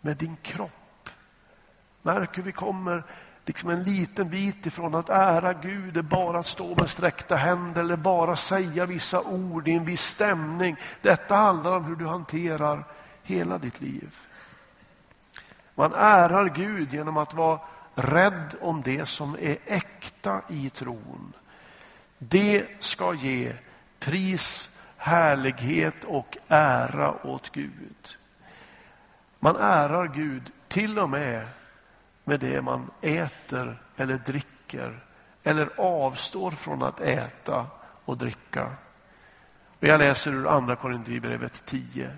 med 0.00 0.16
din 0.16 0.36
kropp 0.36 0.79
Märk 2.02 2.38
hur 2.38 2.42
vi 2.42 2.52
kommer 2.52 3.04
liksom 3.44 3.70
en 3.70 3.82
liten 3.82 4.28
bit 4.28 4.66
ifrån 4.66 4.94
att 4.94 5.08
ära 5.08 5.52
Gud 5.52 5.96
är 5.96 6.02
bara 6.02 6.38
att 6.38 6.46
stå 6.46 6.74
med 6.74 6.90
sträckta 6.90 7.36
händer 7.36 7.80
eller 7.80 7.96
bara 7.96 8.36
säga 8.36 8.86
vissa 8.86 9.20
ord 9.20 9.68
i 9.68 9.72
en 9.72 9.84
viss 9.84 10.04
stämning. 10.04 10.76
Detta 11.00 11.34
handlar 11.34 11.76
om 11.76 11.84
hur 11.84 11.96
du 11.96 12.06
hanterar 12.06 12.84
hela 13.22 13.58
ditt 13.58 13.80
liv. 13.80 14.16
Man 15.74 15.94
ärar 15.94 16.48
Gud 16.48 16.92
genom 16.92 17.16
att 17.16 17.34
vara 17.34 17.60
rädd 17.94 18.54
om 18.60 18.82
det 18.82 19.06
som 19.06 19.36
är 19.40 19.56
äkta 19.66 20.40
i 20.48 20.70
tron. 20.70 21.32
Det 22.18 22.66
ska 22.78 23.14
ge 23.14 23.52
pris, 23.98 24.78
härlighet 24.96 26.04
och 26.04 26.36
ära 26.48 27.26
åt 27.26 27.52
Gud. 27.52 28.16
Man 29.38 29.56
ärar 29.56 30.08
Gud 30.08 30.52
till 30.68 30.98
och 30.98 31.10
med 31.10 31.46
med 32.30 32.40
det 32.40 32.62
man 32.62 32.90
äter 33.00 33.82
eller 33.96 34.18
dricker 34.18 35.04
eller 35.42 35.80
avstår 35.80 36.50
från 36.50 36.82
att 36.82 37.00
äta 37.00 37.66
och 38.04 38.16
dricka. 38.16 38.72
Jag 39.80 39.98
läser 39.98 40.30
ur 40.30 40.46
Andra 40.48 40.76
Korinthierbrevet 40.76 41.62
10. 41.66 42.16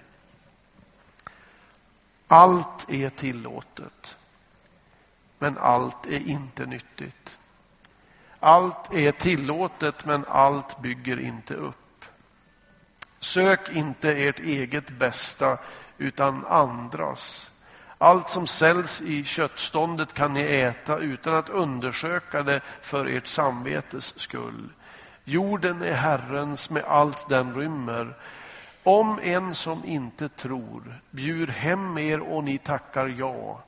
Allt 2.29 2.90
är 2.90 3.11
tillåtet, 3.11 4.16
men 5.38 5.59
allt 5.59 6.07
är 6.07 6.29
inte 6.29 6.66
nyttigt. 6.66 7.38
Allt 8.40 8.94
är 8.94 9.12
tillåtet, 9.12 10.05
men 10.05 10.25
allt 10.29 10.81
bygger 10.81 11.20
inte 11.20 11.55
upp. 11.55 12.05
Sök 13.20 13.70
inte 13.72 14.12
ert 14.12 14.40
eget 14.40 14.90
bästa, 14.90 15.59
utan 15.98 16.46
andras. 16.46 17.52
Allt 18.03 18.31
som 18.31 18.47
säljs 18.47 19.01
i 19.01 19.25
köttståndet 19.25 20.15
kan 20.15 20.35
ni 20.35 20.41
äta 20.41 20.99
utan 20.99 21.35
att 21.35 21.49
undersöka 21.49 22.43
det 22.43 22.61
för 22.81 23.07
ert 23.07 23.27
samvetes 23.27 24.19
skull. 24.19 24.69
Jorden 25.25 25.83
är 25.83 25.93
Herrens 25.93 26.71
med 26.71 26.85
allt 26.85 27.29
den 27.29 27.55
rymmer. 27.55 28.17
Om 28.83 29.21
en 29.23 29.55
som 29.55 29.85
inte 29.85 30.29
tror 30.29 31.01
bjuder 31.11 31.53
hem 31.53 31.99
er 31.99 32.21
och 32.21 32.45
ni 32.45 32.59
tackar 32.59 33.07
ja, 33.07 33.62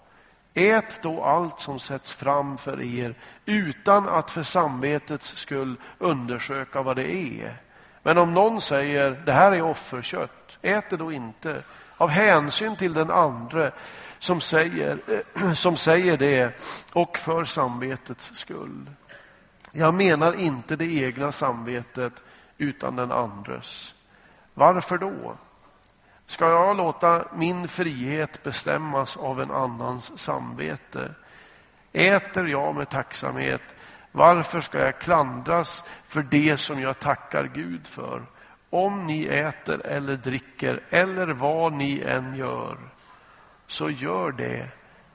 ät 0.54 1.00
då 1.02 1.24
allt 1.24 1.60
som 1.60 1.78
sätts 1.78 2.10
fram 2.10 2.58
för 2.58 2.82
er 2.82 3.14
utan 3.44 4.08
att 4.08 4.30
för 4.30 4.42
samvetets 4.42 5.36
skull 5.36 5.76
undersöka 5.98 6.82
vad 6.82 6.96
det 6.96 7.14
är. 7.14 7.56
Men 8.02 8.18
om 8.18 8.34
någon 8.34 8.60
säger 8.60 9.10
det 9.26 9.32
här 9.32 9.52
är 9.52 9.62
offerkött, 9.62 10.58
ät 10.62 10.90
det 10.90 10.96
då 10.96 11.12
inte 11.12 11.62
av 11.96 12.08
hänsyn 12.08 12.76
till 12.76 12.94
den 12.94 13.10
andre 13.10 13.72
som 14.24 14.40
säger, 14.40 14.98
eh, 15.36 15.52
som 15.54 15.76
säger 15.76 16.16
det 16.16 16.60
och 16.92 17.18
för 17.18 17.44
samvetets 17.44 18.34
skull. 18.34 18.90
Jag 19.72 19.94
menar 19.94 20.32
inte 20.32 20.76
det 20.76 20.94
egna 20.94 21.32
samvetet 21.32 22.12
utan 22.58 22.96
den 22.96 23.12
andres. 23.12 23.94
Varför 24.54 24.98
då? 24.98 25.34
Ska 26.26 26.48
jag 26.48 26.76
låta 26.76 27.24
min 27.34 27.68
frihet 27.68 28.42
bestämmas 28.42 29.16
av 29.16 29.40
en 29.40 29.50
annans 29.50 30.18
samvete? 30.18 31.14
Äter 31.92 32.48
jag 32.48 32.74
med 32.74 32.90
tacksamhet, 32.90 33.74
varför 34.12 34.60
ska 34.60 34.78
jag 34.78 34.98
klandras 34.98 35.84
för 36.06 36.22
det 36.22 36.56
som 36.56 36.80
jag 36.80 36.98
tackar 36.98 37.50
Gud 37.54 37.86
för? 37.86 38.22
Om 38.70 39.06
ni 39.06 39.24
äter 39.24 39.86
eller 39.86 40.16
dricker 40.16 40.80
eller 40.90 41.26
vad 41.26 41.72
ni 41.72 42.00
än 42.00 42.34
gör, 42.34 42.78
så 43.66 43.90
gör 43.90 44.32
det 44.32 44.68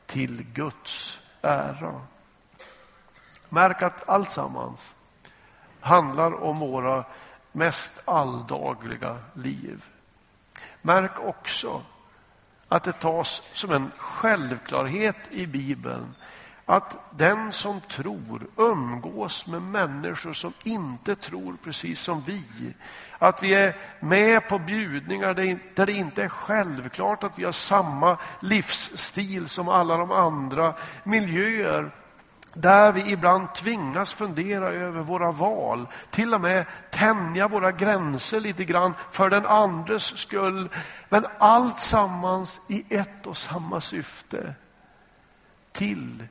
till 0.06 0.44
Guds 0.44 1.20
ära. 1.42 2.02
Märk 3.50 3.82
att 3.82 4.10
alltsammans 4.10 4.96
handlar 5.80 6.44
om 6.44 6.60
våra 6.60 7.06
mest 7.52 8.02
alldagliga 8.06 9.18
liv. 9.34 9.86
Märk 10.82 11.20
också 11.20 11.82
att 12.68 12.84
det 12.84 12.92
tas 12.92 13.42
som 13.54 13.72
en 13.72 13.92
självklarhet 13.98 15.16
i 15.30 15.48
Bibeln 15.48 16.16
att 16.70 16.98
den 17.12 17.54
som 17.54 17.82
tror 17.82 18.48
umgås 18.56 19.48
med 19.48 19.62
människor 19.62 20.34
som 20.34 20.54
inte 20.64 21.16
tror 21.16 21.58
precis 21.64 22.02
som 22.02 22.22
vi. 22.22 22.44
Att 23.20 23.44
vi 23.44 23.54
är 23.54 23.76
med 24.00 24.48
på 24.50 24.60
bjudningar 24.60 25.34
där 25.76 25.86
det 25.86 25.94
inte 25.94 26.24
är 26.24 26.30
självklart 26.30 27.24
att 27.24 27.40
vi 27.40 27.44
har 27.44 27.52
samma 27.52 28.18
livsstil 28.40 29.50
som 29.50 29.70
alla 29.70 29.98
de 29.98 30.12
andra. 30.12 30.74
Miljöer 31.04 31.92
där 32.54 32.92
vi 32.92 33.12
ibland 33.12 33.56
tvingas 33.56 34.14
fundera 34.14 34.68
över 34.68 35.02
våra 35.02 35.32
val, 35.32 35.88
till 36.10 36.34
och 36.34 36.42
med 36.42 36.66
tänja 36.92 37.48
våra 37.48 37.72
gränser 37.72 38.40
lite 38.40 38.66
grann 38.66 38.94
för 39.12 39.30
den 39.30 39.46
andres 39.46 40.18
skull. 40.18 40.70
Men 41.10 41.26
allt 41.38 41.80
sammans 41.80 42.62
i 42.68 42.86
ett 42.90 43.28
och 43.28 43.38
samma 43.38 43.82
syfte. 43.82 44.54
Till 45.72 46.24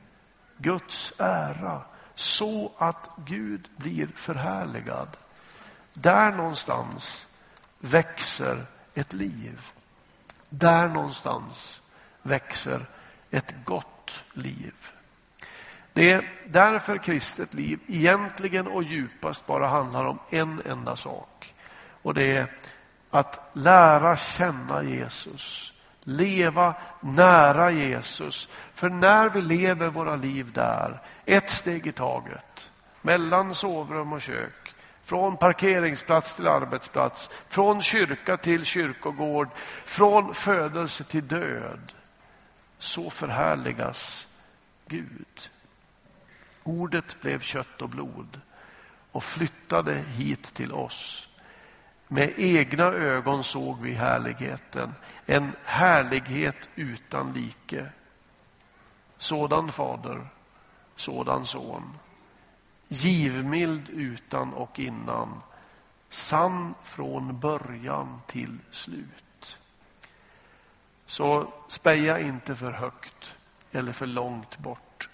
Guds 0.61 1.13
ära, 1.17 1.81
så 2.15 2.71
att 2.77 3.09
Gud 3.25 3.69
blir 3.77 4.07
förhärligad. 4.15 5.07
Där 5.93 6.31
någonstans 6.31 7.27
växer 7.79 8.65
ett 8.93 9.13
liv. 9.13 9.61
Där 10.49 10.87
någonstans 10.87 11.81
växer 12.21 12.85
ett 13.31 13.53
gott 13.65 14.23
liv. 14.33 14.73
Det 15.93 16.11
är 16.11 16.31
därför 16.47 16.97
kristet 16.97 17.53
liv 17.53 17.79
egentligen 17.87 18.67
och 18.67 18.83
djupast 18.83 19.45
bara 19.45 19.67
handlar 19.67 20.05
om 20.05 20.19
en 20.29 20.61
enda 20.65 20.95
sak. 20.95 21.53
Och 22.01 22.13
det 22.13 22.37
är 22.37 22.53
att 23.09 23.49
lära 23.53 24.17
känna 24.17 24.83
Jesus. 24.83 25.73
Leva 26.09 26.73
nära 26.99 27.71
Jesus. 27.71 28.49
För 28.73 28.89
när 28.89 29.29
vi 29.29 29.41
lever 29.41 29.87
våra 29.89 30.15
liv 30.15 30.51
där, 30.53 31.01
ett 31.25 31.49
steg 31.49 31.87
i 31.87 31.91
taget, 31.91 32.69
mellan 33.01 33.55
sovrum 33.55 34.13
och 34.13 34.21
kök, 34.21 34.73
från 35.03 35.37
parkeringsplats 35.37 36.35
till 36.35 36.47
arbetsplats, 36.47 37.29
från 37.49 37.81
kyrka 37.81 38.37
till 38.37 38.65
kyrkogård, 38.65 39.49
från 39.85 40.33
födelse 40.33 41.03
till 41.03 41.27
död, 41.27 41.91
så 42.77 43.09
förhärligas 43.09 44.27
Gud. 44.87 45.49
Ordet 46.63 47.21
blev 47.21 47.39
kött 47.39 47.81
och 47.81 47.89
blod 47.89 48.41
och 49.11 49.23
flyttade 49.23 49.95
hit 49.95 50.53
till 50.53 50.71
oss. 50.71 51.28
Med 52.11 52.33
egna 52.37 52.83
ögon 52.83 53.43
såg 53.43 53.81
vi 53.81 53.91
härligheten, 53.91 54.93
en 55.25 55.51
härlighet 55.63 56.69
utan 56.75 57.33
like. 57.33 57.85
Sådan 59.17 59.71
fader, 59.71 60.27
sådan 60.95 61.45
son. 61.45 61.97
Givmild 62.87 63.89
utan 63.89 64.53
och 64.53 64.79
innan, 64.79 65.41
sann 66.09 66.73
från 66.83 67.39
början 67.39 68.21
till 68.27 68.57
slut. 68.71 69.57
Så 71.05 71.53
speja 71.67 72.19
inte 72.19 72.55
för 72.55 72.71
högt 72.71 73.35
eller 73.71 73.91
för 73.91 74.05
långt 74.05 74.57
bort. 74.57 75.09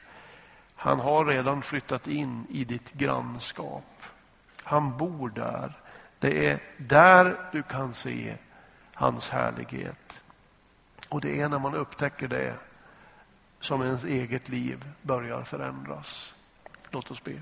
Han 0.75 0.99
har 0.99 1.25
redan 1.25 1.61
flyttat 1.61 2.07
in 2.07 2.45
i 2.49 2.63
ditt 2.63 2.93
grannskap. 2.93 4.03
Han 4.63 4.97
bor 4.97 5.29
där. 5.29 5.73
Det 6.25 6.47
är 6.47 6.59
där 6.77 7.37
du 7.51 7.63
kan 7.63 7.93
se 7.93 8.37
hans 8.93 9.29
härlighet. 9.29 10.21
Och 11.09 11.21
det 11.21 11.41
är 11.41 11.49
när 11.49 11.59
man 11.59 11.75
upptäcker 11.75 12.27
det 12.27 12.55
som 13.59 13.81
ens 13.81 14.03
eget 14.03 14.49
liv 14.49 14.85
börjar 15.01 15.43
förändras. 15.43 16.33
Låt 16.89 17.11
oss 17.11 17.23
be. 17.23 17.41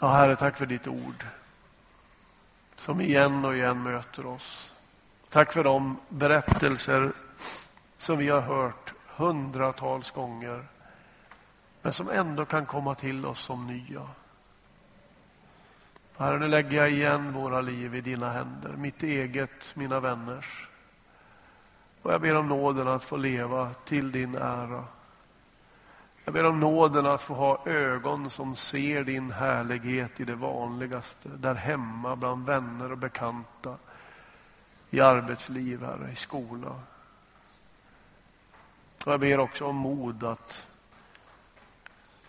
Ja, 0.00 0.08
Herre, 0.08 0.36
tack 0.36 0.56
för 0.56 0.66
ditt 0.66 0.86
ord 0.86 1.26
som 2.76 3.00
igen 3.00 3.44
och 3.44 3.56
igen 3.56 3.82
möter 3.82 4.26
oss. 4.26 4.72
Tack 5.28 5.52
för 5.52 5.64
de 5.64 5.96
berättelser 6.08 7.12
som 7.98 8.18
vi 8.18 8.28
har 8.28 8.40
hört 8.40 8.94
hundratals 9.06 10.10
gånger 10.10 10.66
men 11.86 11.92
som 11.92 12.10
ändå 12.10 12.44
kan 12.44 12.66
komma 12.66 12.94
till 12.94 13.26
oss 13.26 13.40
som 13.40 13.66
nya. 13.66 14.08
Herre, 16.16 16.38
nu 16.38 16.48
lägger 16.48 16.76
jag 16.76 16.90
igen 16.90 17.32
våra 17.32 17.60
liv 17.60 17.94
i 17.94 18.00
dina 18.00 18.30
händer, 18.30 18.72
mitt 18.76 19.02
eget, 19.02 19.76
mina 19.76 20.00
vänners. 20.00 20.68
Och 22.02 22.12
jag 22.12 22.20
ber 22.20 22.34
om 22.34 22.48
nåden 22.48 22.88
att 22.88 23.04
få 23.04 23.16
leva 23.16 23.74
till 23.84 24.12
din 24.12 24.34
ära. 24.34 24.84
Jag 26.24 26.34
ber 26.34 26.44
om 26.44 26.60
nåden 26.60 27.06
att 27.06 27.22
få 27.22 27.34
ha 27.34 27.66
ögon 27.66 28.30
som 28.30 28.56
ser 28.56 29.04
din 29.04 29.30
härlighet 29.30 30.20
i 30.20 30.24
det 30.24 30.34
vanligaste, 30.34 31.28
där 31.28 31.54
hemma 31.54 32.16
bland 32.16 32.46
vänner 32.46 32.92
och 32.92 32.98
bekanta 32.98 33.76
i 34.90 35.00
arbetsliv, 35.00 35.82
Herre, 35.82 36.12
i 36.12 36.16
skola. 36.16 36.80
Och 39.06 39.12
jag 39.12 39.20
ber 39.20 39.40
också 39.40 39.66
om 39.66 39.76
mod 39.76 40.24
att, 40.24 40.75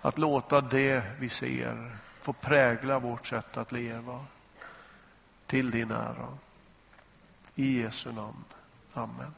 att 0.08 0.18
låta 0.18 0.62
det 0.62 1.04
vi 1.20 1.30
ser 1.30 1.98
få 2.22 2.34
prägla 2.34 3.00
vårt 3.00 3.28
sätt 3.28 3.58
att 3.58 3.72
leva 3.72 4.26
till 5.46 5.72
din 5.72 5.92
ära. 5.92 6.38
I 7.56 7.82
Jesu 7.82 8.12
namn. 8.12 8.44
Amen. 8.94 9.34